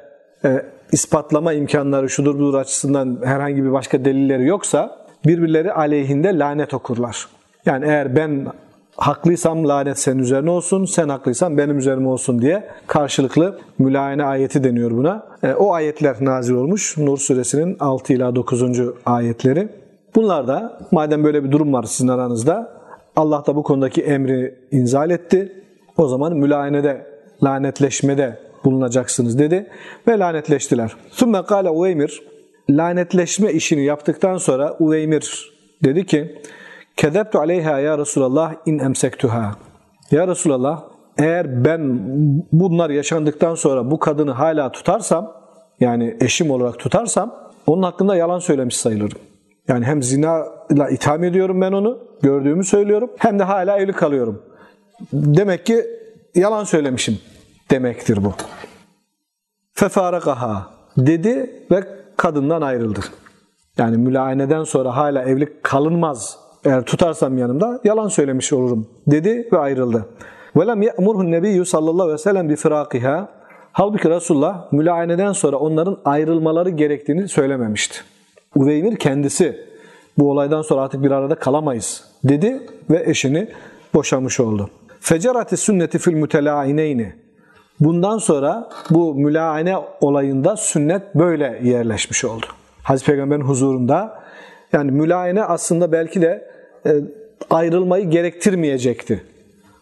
[0.45, 7.27] e, ispatlama imkanları şudur budur açısından herhangi bir başka delilleri yoksa birbirleri aleyhinde lanet okurlar.
[7.65, 8.47] Yani eğer ben
[8.97, 14.91] haklıysam lanet senin üzerine olsun, sen haklıysan benim üzerime olsun diye karşılıklı mülayene ayeti deniyor
[14.91, 15.27] buna.
[15.43, 16.97] E, o ayetler nazil olmuş.
[16.97, 18.63] Nur suresinin 6 ila 9.
[19.05, 19.69] ayetleri.
[20.15, 22.76] Bunlar da madem böyle bir durum var sizin aranızda
[23.17, 25.63] Allah da bu konudaki emri inzal etti.
[25.97, 27.05] O zaman mülayenede,
[27.43, 29.67] lanetleşmede bulunacaksınız dedi
[30.07, 30.95] ve lanetleştiler.
[31.11, 32.23] Sümme kâle Uveymir
[32.69, 35.53] lanetleşme işini yaptıktan sonra Uveymir
[35.83, 36.41] dedi ki
[36.97, 39.55] Kezebtu aleyha ya Resulallah in emsektuha.
[40.11, 40.83] Ya Resulallah
[41.17, 41.99] eğer ben
[42.51, 45.33] bunlar yaşandıktan sonra bu kadını hala tutarsam
[45.79, 47.35] yani eşim olarak tutarsam
[47.67, 49.19] onun hakkında yalan söylemiş sayılırım.
[49.68, 53.10] Yani hem zina ile itham ediyorum ben onu, gördüğümü söylüyorum.
[53.18, 54.42] Hem de hala evli kalıyorum.
[55.12, 55.86] Demek ki
[56.34, 57.18] yalan söylemişim
[57.70, 58.34] demektir bu.
[59.74, 61.84] Fefarakaha dedi ve
[62.16, 63.00] kadından ayrıldı.
[63.78, 66.38] Yani mülayeneden sonra hala evli kalınmaz.
[66.64, 70.06] Eğer tutarsam yanımda yalan söylemiş olurum dedi ve ayrıldı.
[70.56, 73.26] وَلَمْ يَأْمُرْهُ النَّبِيُّ sallallahu aleyhi ve sellem بِفِرَاقِهَا
[73.72, 77.98] Halbuki Resulullah mülayeneden sonra onların ayrılmaları gerektiğini söylememişti.
[78.55, 79.67] Uveymir kendisi
[80.17, 83.49] bu olaydan sonra artık bir arada kalamayız dedi ve eşini
[83.93, 84.69] boşamış oldu.
[84.99, 87.13] Fecerati sünneti fil mütelâineyni.
[87.79, 92.45] Bundan sonra bu mülaine olayında sünnet böyle yerleşmiş oldu.
[92.83, 94.23] Hazreti Peygamber'in huzurunda
[94.73, 96.51] yani mülaine aslında belki de
[96.85, 96.91] e,
[97.49, 99.23] ayrılmayı gerektirmeyecekti.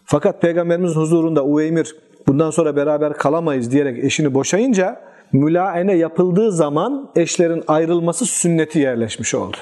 [0.06, 1.96] Fakat Peygamberimiz huzurunda Uveymir
[2.28, 5.02] bundan sonra beraber kalamayız diyerek eşini boşayınca
[5.34, 9.58] mülaene yapıldığı zaman eşlerin ayrılması sünneti yerleşmiş oldu.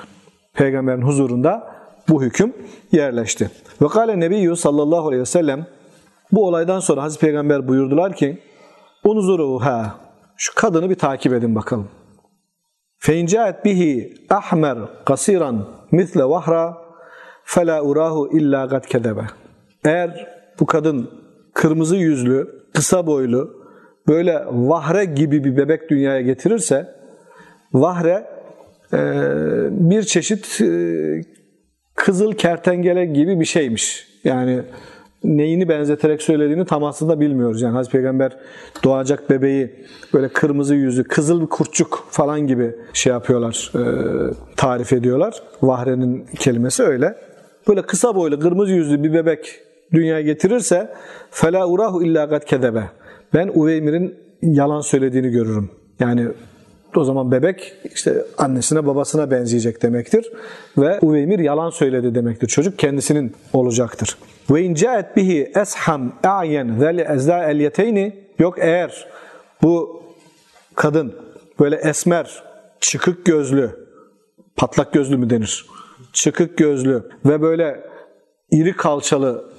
[0.54, 1.74] Peygamberin huzurunda
[2.10, 2.54] bu hüküm
[2.92, 3.52] yerleşti.
[3.82, 5.66] Ve kâle nebiyyü sallallahu aleyhi ve sellem
[6.32, 8.40] bu olaydan sonra Hazreti Peygamber buyurdular ki
[9.62, 9.96] ha
[10.38, 11.88] şu kadını bir takip edin bakalım.
[12.98, 16.78] Feincaet bihi ahmer kasiran misle vahra
[17.44, 19.22] fela urahu illa gad kedebe.
[19.86, 20.28] Eğer
[20.60, 21.10] bu kadın
[21.54, 23.63] kırmızı yüzlü, kısa boylu,
[24.08, 26.96] böyle vahre gibi bir bebek dünyaya getirirse
[27.74, 28.26] vahre
[28.94, 29.00] e,
[29.72, 31.22] bir çeşit e,
[31.96, 34.08] kızıl kertenkele gibi bir şeymiş.
[34.24, 34.62] Yani
[35.24, 37.62] neyini benzeterek söylediğini tam aslında bilmiyoruz.
[37.62, 38.38] Yani Hazreti Peygamber
[38.84, 43.84] doğacak bebeği böyle kırmızı yüzü, kızıl bir kurtçuk falan gibi şey yapıyorlar, e,
[44.56, 45.44] tarif ediyorlar.
[45.62, 47.16] Vahrenin kelimesi öyle.
[47.68, 49.60] Böyle kısa boylu, kırmızı yüzlü bir bebek
[49.92, 50.94] dünyaya getirirse
[51.32, 52.84] fela urahu illa kad kedebe.
[53.34, 55.70] Ben Uveymir'in yalan söylediğini görürüm.
[56.00, 56.28] Yani
[56.96, 60.32] o zaman bebek işte annesine babasına benzeyecek demektir.
[60.78, 62.48] Ve Uveymir yalan söyledi demektir.
[62.48, 64.18] Çocuk kendisinin olacaktır.
[64.52, 69.08] Ve in caet bihi esham a'yen zel ezda elyeteyni yok eğer
[69.62, 70.04] bu
[70.76, 71.16] kadın
[71.60, 72.44] böyle esmer,
[72.80, 73.70] çıkık gözlü,
[74.56, 75.66] patlak gözlü mü denir?
[76.14, 77.84] Çıkık gözlü ve böyle
[78.52, 79.54] iri kalçalı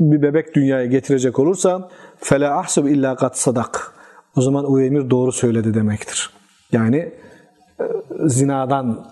[0.00, 3.92] bir bebek dünyaya getirecek olursa fela ahsub illa kat sadak.
[4.36, 6.30] O zaman Uveymir doğru söyledi demektir.
[6.72, 7.84] Yani e,
[8.26, 9.06] zinadan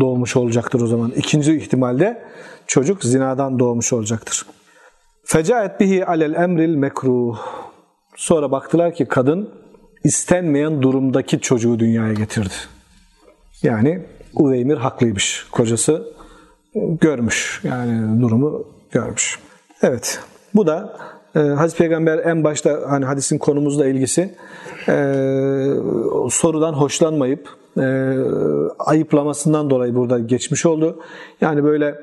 [0.00, 1.10] doğmuş olacaktır o zaman.
[1.10, 2.22] İkinci ihtimalde
[2.66, 4.46] çocuk zinadan doğmuş olacaktır.
[5.24, 7.38] Fecaet bihi alel emril mekruh.
[8.16, 9.50] Sonra baktılar ki kadın
[10.04, 12.54] istenmeyen durumdaki çocuğu dünyaya getirdi.
[13.62, 15.46] Yani Uveymir haklıymış.
[15.52, 16.12] Kocası
[16.74, 17.60] görmüş.
[17.64, 19.38] Yani durumu görmüş.
[19.82, 20.20] Evet.
[20.54, 20.98] Bu da
[21.36, 24.34] e, Hazreti Peygamber en başta hani hadisin konumuzla ilgisi
[24.88, 24.94] e,
[26.30, 28.14] sorudan hoşlanmayıp e,
[28.78, 31.00] ayıplamasından dolayı burada geçmiş oldu.
[31.40, 31.94] Yani böyle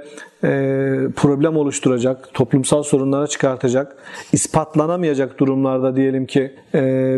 [1.15, 3.95] problem oluşturacak, toplumsal sorunlara çıkartacak,
[4.33, 6.55] ispatlanamayacak durumlarda diyelim ki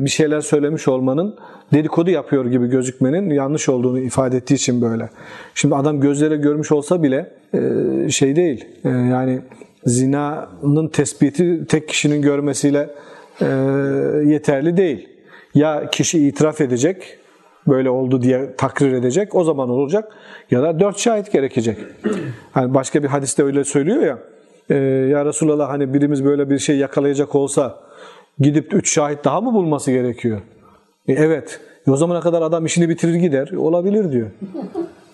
[0.05, 1.35] bir şeyler söylemiş olmanın
[1.73, 5.09] dedikodu yapıyor gibi gözükmenin yanlış olduğunu ifade ettiği için böyle.
[5.55, 7.31] Şimdi adam gözlere görmüş olsa bile
[8.09, 8.65] şey değil.
[8.83, 9.41] Yani
[9.85, 12.89] zinanın tespiti tek kişinin görmesiyle
[13.41, 13.45] e,
[14.25, 15.09] yeterli değil.
[15.53, 17.17] Ya kişi itiraf edecek,
[17.67, 20.11] böyle oldu diye takrir edecek, o zaman olacak.
[20.51, 21.77] Ya da dört şahit gerekecek.
[22.51, 24.19] Hani başka bir hadiste öyle söylüyor ya,
[24.69, 27.79] e, ya Resulallah hani birimiz böyle bir şey yakalayacak olsa
[28.39, 30.41] gidip üç şahit daha mı bulması gerekiyor?
[31.07, 31.59] E, evet.
[31.87, 33.51] E, o zamana kadar adam işini bitirir gider.
[33.51, 34.27] Olabilir diyor.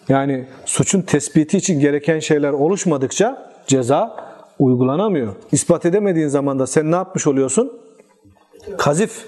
[0.10, 4.25] Yani suçun tespiti için gereken şeyler oluşmadıkça ceza
[4.60, 5.36] uygulanamıyor.
[5.52, 7.82] İspat edemediğin zaman da sen ne yapmış oluyorsun?
[8.78, 9.26] Kazif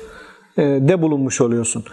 [0.58, 1.84] e, de bulunmuş oluyorsun.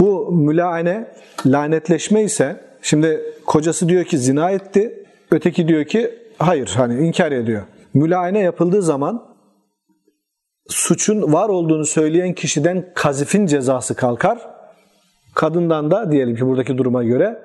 [0.00, 1.14] Bu mülaane,
[1.46, 7.62] lanetleşme ise şimdi kocası diyor ki zina etti, öteki diyor ki hayır hani inkar ediyor.
[7.94, 9.30] Mülaane yapıldığı zaman
[10.68, 14.38] suçun var olduğunu söyleyen kişiden kazifin cezası kalkar.
[15.34, 17.42] Kadından da diyelim ki buradaki duruma göre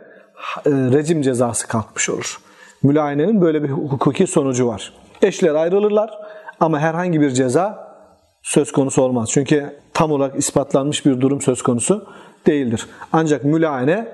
[0.65, 2.37] e, rejim cezası kalkmış olur.
[2.83, 4.93] Mülayenenin böyle bir hukuki sonucu var.
[5.25, 6.19] Eşler ayrılırlar
[6.59, 7.95] ama herhangi bir ceza
[8.43, 9.29] söz konusu olmaz.
[9.31, 12.05] Çünkü tam olarak ispatlanmış bir durum söz konusu
[12.47, 12.87] değildir.
[13.13, 14.07] Ancak mülayene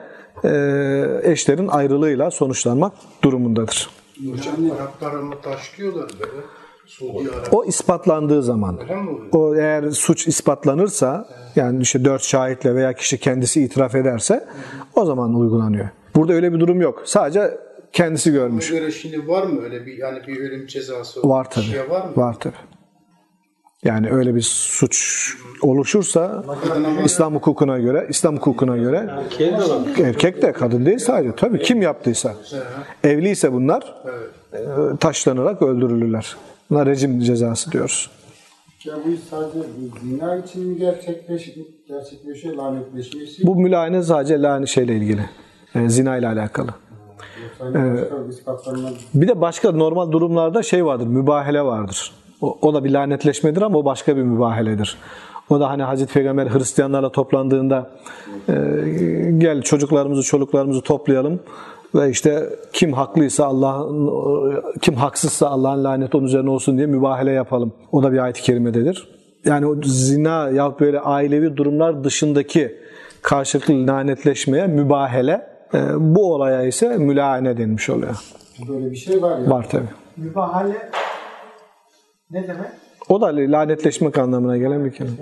[0.44, 0.50] e,
[1.24, 2.94] eşlerin ayrılığıyla sonuçlanmak
[3.24, 3.90] durumundadır.
[4.32, 6.42] Hocam Araplar ama taşlıyorlar böyle.
[6.86, 7.54] Suudi Arap.
[7.54, 8.80] O ispatlandığı zaman,
[9.32, 14.48] o eğer suç ispatlanırsa, yani işte dört şahitle veya kişi kendisi itiraf ederse,
[14.96, 15.90] o zaman uygulanıyor.
[16.16, 17.02] Burada öyle bir durum yok.
[17.06, 17.58] Sadece
[17.94, 18.70] kendisi görmüş.
[18.70, 21.30] Göre şimdi var mı öyle bir yani bir ölüm cezası?
[21.30, 21.66] Var tabii.
[21.66, 22.12] Şey var mı?
[22.16, 22.56] Var tabii.
[23.84, 25.28] Yani öyle bir suç
[25.62, 26.44] oluşursa
[27.06, 29.10] İslam hukukuna göre, İslam hukukuna göre
[30.04, 31.36] erkek de kadın değil sadece.
[31.36, 32.36] Tabii kim yaptıysa.
[33.04, 33.96] Evliyse bunlar
[34.54, 34.58] e,
[35.00, 36.36] taşlanarak öldürülürler.
[36.70, 38.10] Buna rejim cezası diyoruz.
[38.86, 39.60] Ya bu sadece
[40.02, 41.56] zina için mi gerçekleş,
[41.88, 43.48] gerçekleşiyor lanetleşmesi?
[43.48, 45.30] Bu mülayene sadece lani şeyle ilgili.
[45.76, 46.72] E, zina ile alakalı.
[48.30, 48.94] İspatlanmaz.
[49.14, 52.12] Bir de başka normal durumlarda şey vardır, mübahele vardır.
[52.42, 54.98] O, o da bir lanetleşmedir ama o başka bir mübaheledir.
[55.50, 57.90] O da hani Hazreti Peygamber Hristiyanlarla toplandığında
[58.50, 58.54] e,
[59.38, 61.40] gel çocuklarımızı, çoluklarımızı toplayalım
[61.96, 64.12] ve işte kim haklıysa Allah'ın
[64.82, 67.74] kim haksızsa Allah'ın laneti onun üzerine olsun diye mübahele yapalım.
[67.92, 69.08] O da bir ayet-i kerimededir.
[69.46, 72.78] Yani o zina ya böyle ailevi durumlar dışındaki
[73.22, 75.51] karşılıklı lanetleşmeye mübahele
[75.98, 78.16] bu olaya ise mülahane denmiş oluyor.
[78.68, 79.50] Böyle bir şey var ya.
[79.50, 79.84] Var tabi.
[80.18, 80.90] Mübahale
[82.32, 82.68] ne demek?
[83.10, 85.16] O da lanetleşmek anlamına gelen bir kelime.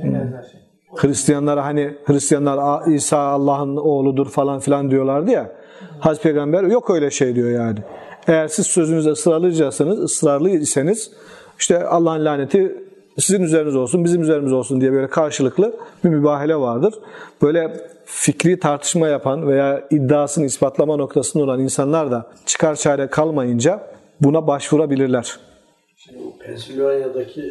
[0.51, 0.59] Şey.
[0.95, 5.51] Hristiyanlara hani Hristiyanlar "Aa, İsa Allah'ın oğludur falan filan diyorlardı ya.
[5.99, 7.79] Hazreti Peygamber yok öyle şey diyor yani.
[8.27, 11.11] Eğer siz sözünüzde ısrarlıcasınız, ısrarlıysanız
[11.59, 12.75] işte Allah'ın laneti
[13.17, 15.73] sizin üzeriniz olsun, bizim üzerimiz olsun diye böyle karşılıklı
[16.03, 16.93] bir mübahele vardır.
[17.41, 17.77] Böyle
[18.11, 23.87] fikri tartışma yapan veya iddiasını ispatlama noktasında olan insanlar da çıkar çare kalmayınca
[24.21, 25.39] buna başvurabilirler.
[25.97, 27.41] Şimdi Pensilvanya'daki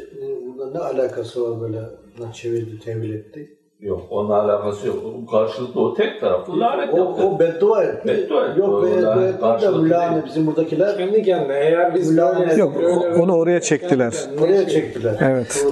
[0.46, 1.80] burada ne alakası var böyle
[2.18, 3.54] ne çevirdi, tevil etti?
[3.80, 4.96] Yok onunla alakası yok.
[5.04, 7.22] Bu karşılıklı o tek taraflı lanet O, yaptı.
[7.26, 8.08] o beddua etti.
[8.08, 8.60] Beddua etti.
[8.60, 10.26] Yok beddua etti de karşılıklı mülane değil.
[10.26, 12.76] bizim buradakiler Kendi kendine eğer biz böyle Yok
[13.20, 14.14] onu oraya çektiler.
[14.40, 15.16] oraya çektiler.
[15.20, 15.66] Evet.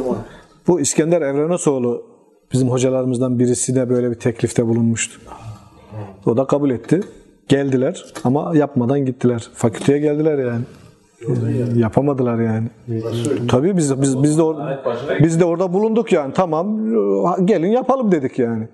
[0.69, 2.16] Bu İskender Evrenosoğlu
[2.53, 5.21] bizim hocalarımızdan birisine böyle bir teklifte bulunmuştu.
[6.27, 7.01] O da kabul etti.
[7.49, 9.49] Geldiler ama yapmadan gittiler.
[9.55, 10.65] Fakülteye geldiler yani.
[11.77, 12.69] Yapamadılar yani.
[13.49, 16.33] Tabii biz biz biz de or- biz de orada bulunduk yani.
[16.35, 16.79] Tamam
[17.47, 18.69] gelin yapalım dedik yani.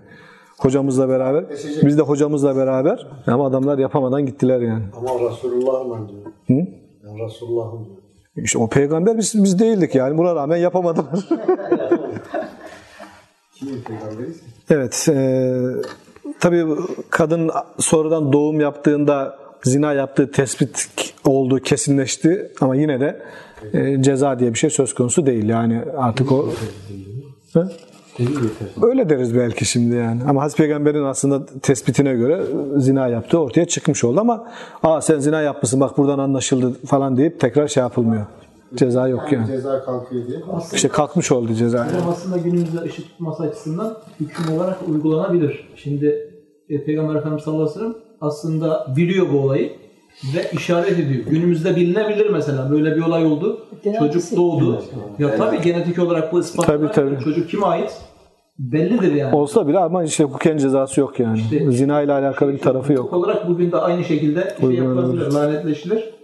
[0.59, 1.45] Hocamızla beraber.
[1.83, 4.85] Biz de hocamızla beraber ama adamlar yapamadan gittiler yani.
[4.97, 6.23] Ama Resulullah'ım diyor.
[6.47, 6.66] Hı?
[7.05, 7.97] Ben Resulullah'ım diyor.
[8.37, 10.18] İşte o peygamber biz biz değildik yani.
[10.18, 11.29] Buna rağmen yapamadılar.
[14.70, 15.08] Evet.
[15.08, 15.52] E,
[16.40, 16.64] tabii
[17.10, 20.88] kadın sonradan doğum yaptığında zina yaptığı tespit
[21.24, 23.22] olduğu kesinleşti ama yine de
[23.72, 25.48] e, ceza diye bir şey söz konusu değil.
[25.48, 26.48] Yani artık o?
[28.82, 30.20] Öyle deriz belki şimdi yani.
[30.28, 32.42] Ama Hazreti Peygamber'in aslında tespitine göre
[32.76, 34.48] zina yaptığı ortaya çıkmış oldu ama
[34.82, 38.26] aa sen zina yapmışsın bak buradan anlaşıldı falan deyip tekrar şey yapılmıyor.
[38.77, 39.47] Ceza yok yani.
[39.47, 40.39] Ceza kalkıyor diye.
[40.73, 41.79] İşte kalkmış oldu ceza.
[41.79, 41.91] yani.
[42.11, 45.68] Aslında günümüzde ışık tutması açısından hüküm olarak uygulanabilir.
[45.77, 46.31] Şimdi
[46.68, 49.73] e, Peygamber Efendimiz sallallahu aleyhi ve sellem aslında biliyor bu olayı
[50.37, 51.25] ve işaret ediyor.
[51.27, 52.70] Günümüzde bilinebilir mesela.
[52.70, 53.61] Böyle bir olay oldu.
[53.99, 54.83] Çocuk doğdu.
[55.18, 56.79] Ya tabii genetik olarak bu ispatlanır.
[56.93, 57.25] Tabii, tabii.
[57.25, 57.91] Çocuk kime ait?
[58.59, 59.37] Bellidir yani.
[59.37, 61.39] Olsa bile ama işte hukuken cezası yok yani.
[61.39, 63.12] İşte- Zina ile alakalı bir tarafı yok.
[63.12, 66.14] Olarak bugün de aynı şekilde şey yapılabilir, lanetleşilir.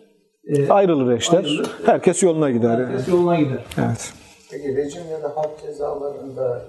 [0.49, 1.39] E, Ayrılır eşler.
[1.39, 1.71] Ayrılır.
[1.87, 2.79] Herkes yoluna gider.
[2.79, 2.87] Yani.
[2.87, 3.65] herkes yoluna gider.
[3.79, 4.13] Evet.
[4.51, 6.63] Peki rejim ya da halk cezalarında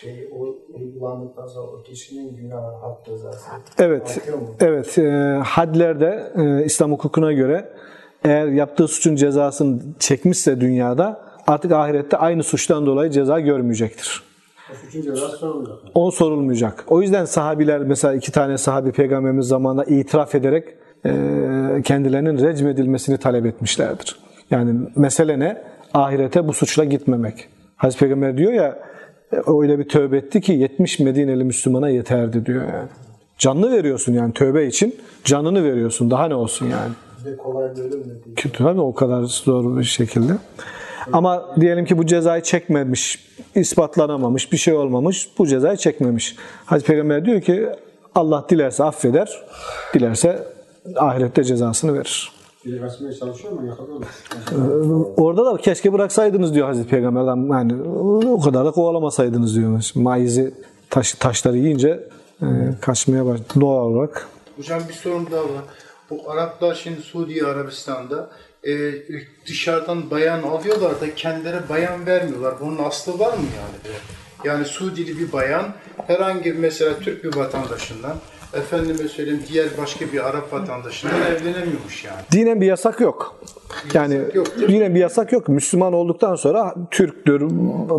[0.00, 4.18] şey o uygulandıktan sonra o kişinin günahı halk cezası Evet.
[4.60, 4.98] Evet.
[4.98, 5.02] E,
[5.44, 7.72] hadlerde e, İslam hukukuna göre
[8.24, 14.22] eğer yaptığı suçun cezasını çekmişse dünyada artık ahirette aynı suçtan dolayı ceza görmeyecektir.
[14.72, 15.76] O suçun cezası sorulacak.
[15.94, 16.84] O sorulmayacak.
[16.88, 20.64] O yüzden sahabiler mesela iki tane sahabi peygamberimiz zamanında itiraf ederek
[21.06, 21.12] e,
[21.84, 24.16] kendilerinin recmedilmesini talep etmişlerdir.
[24.50, 25.62] Yani mesele ne?
[25.94, 27.48] Ahirete bu suçla gitmemek.
[27.76, 28.78] Hazreti Peygamber diyor ya
[29.32, 32.88] e, öyle bir tövbe etti ki 70 Medineli Müslümana yeterdi diyor yani.
[33.38, 36.10] Canını veriyorsun yani tövbe için canını veriyorsun.
[36.10, 36.92] Daha ne olsun yani.
[37.24, 37.68] De kolay.
[38.36, 40.32] Kötü tabii o kadar zor bir şekilde.
[41.12, 46.36] Ama diyelim ki bu cezayı çekmemiş, ispatlanamamış, bir şey olmamış, bu cezayı çekmemiş.
[46.66, 47.68] Hazreti Peygamber diyor ki
[48.14, 49.42] Allah dilerse affeder,
[49.94, 50.44] dilerse
[50.96, 52.32] ahirette cezasını verir.
[52.80, 54.08] Kaçmaya çalışıyor ama yakalıyorlar.
[55.16, 57.20] Orada da keşke bıraksaydınız diyor Hazreti Peygamber.
[57.20, 57.82] Adam Yani
[58.28, 59.90] o kadar da kovalamasaydınız diyor.
[59.94, 60.54] Maizi
[60.90, 62.08] taş, taşları yiyince
[62.42, 62.46] e,
[62.80, 64.28] kaçmaya başladı doğal olarak.
[64.56, 65.62] Hocam bir sorun daha var.
[66.10, 68.30] Bu Araplar şimdi Suudi Arabistan'da
[68.64, 68.92] e,
[69.46, 72.54] dışarıdan bayan alıyorlar da kendileri bayan vermiyorlar.
[72.60, 73.96] Bunun aslı var mı yani?
[74.44, 75.64] Yani Suudili bir bayan
[76.06, 78.16] herhangi mesela Türk bir vatandaşından
[78.54, 82.20] efendime söyleyeyim diğer başka bir Arap vatandaşından evlenemiyormuş yani.
[82.32, 83.40] Dinen bir yasak yok.
[83.94, 84.74] Yani yok, değil mi?
[84.74, 85.48] dinen bir yasak yok.
[85.48, 87.48] Müslüman olduktan sonra Türktür,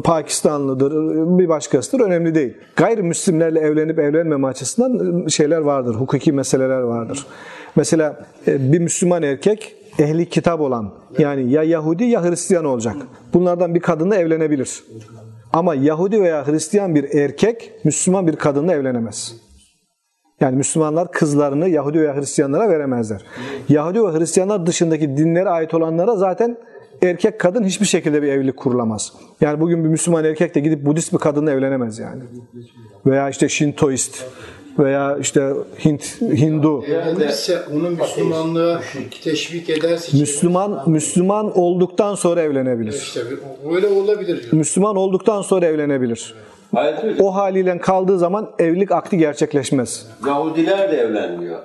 [0.03, 0.91] Pakistanlıdır,
[1.39, 2.53] bir başkasıdır önemli değil.
[2.75, 7.25] Gayrimüslimlerle evlenip evlenmeme açısından şeyler vardır, hukuki meseleler vardır.
[7.75, 12.95] Mesela e, bir Müslüman erkek ehli kitap olan yani ya Yahudi ya Hristiyan olacak.
[13.33, 14.83] Bunlardan bir kadınla evlenebilir.
[15.53, 19.35] Ama Yahudi veya Hristiyan bir erkek Müslüman bir kadınla evlenemez.
[20.41, 23.21] Yani Müslümanlar kızlarını Yahudi veya Hristiyanlara veremezler.
[23.69, 26.57] Yahudi ve Hristiyanlar dışındaki dinlere ait olanlara zaten
[27.01, 29.13] erkek kadın hiçbir şekilde bir evlilik kurulamaz.
[29.41, 32.21] Yani bugün bir Müslüman erkek de gidip Budist bir kadınla evlenemez yani.
[33.05, 34.25] Veya işte Şintoist
[34.79, 35.53] veya işte
[35.85, 36.83] Hint Hindu.
[36.85, 38.81] Evlenirse onu Müslümanlığa
[39.23, 42.93] teşvik ederse Müslüman Müslüman olduktan sonra evlenebilir.
[42.93, 44.49] işte bir- öyle olabilir.
[44.51, 46.17] Müslüman olduktan sonra evlenebilir.
[46.19, 46.50] Hocam,
[47.19, 50.07] O haliyle kaldığı zaman evlilik akdi gerçekleşmez.
[50.27, 51.59] Yahudiler de evlenmiyor.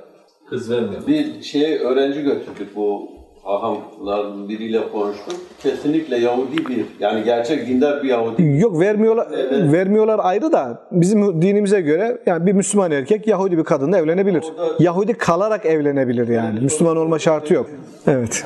[0.50, 1.06] Kız vermiyor.
[1.06, 3.08] Bir şey öğrenci götürdük bu
[3.44, 5.34] hahamlar biriyle konuştuk.
[5.62, 8.42] Kesinlikle Yahudi bir, yani gerçek dindar bir Yahudi.
[8.42, 9.28] Yok vermiyorlar
[9.72, 14.44] vermiyorlar ayrı da bizim dinimize göre yani bir Müslüman erkek Yahudi bir kadınla evlenebilir.
[14.78, 16.60] Yahudi kalarak evlenebilir yani.
[16.60, 17.66] Müslüman olma şartı yok.
[18.06, 18.44] Evet.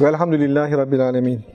[0.00, 1.40] Velhamdülillahi Rabbil Alemin.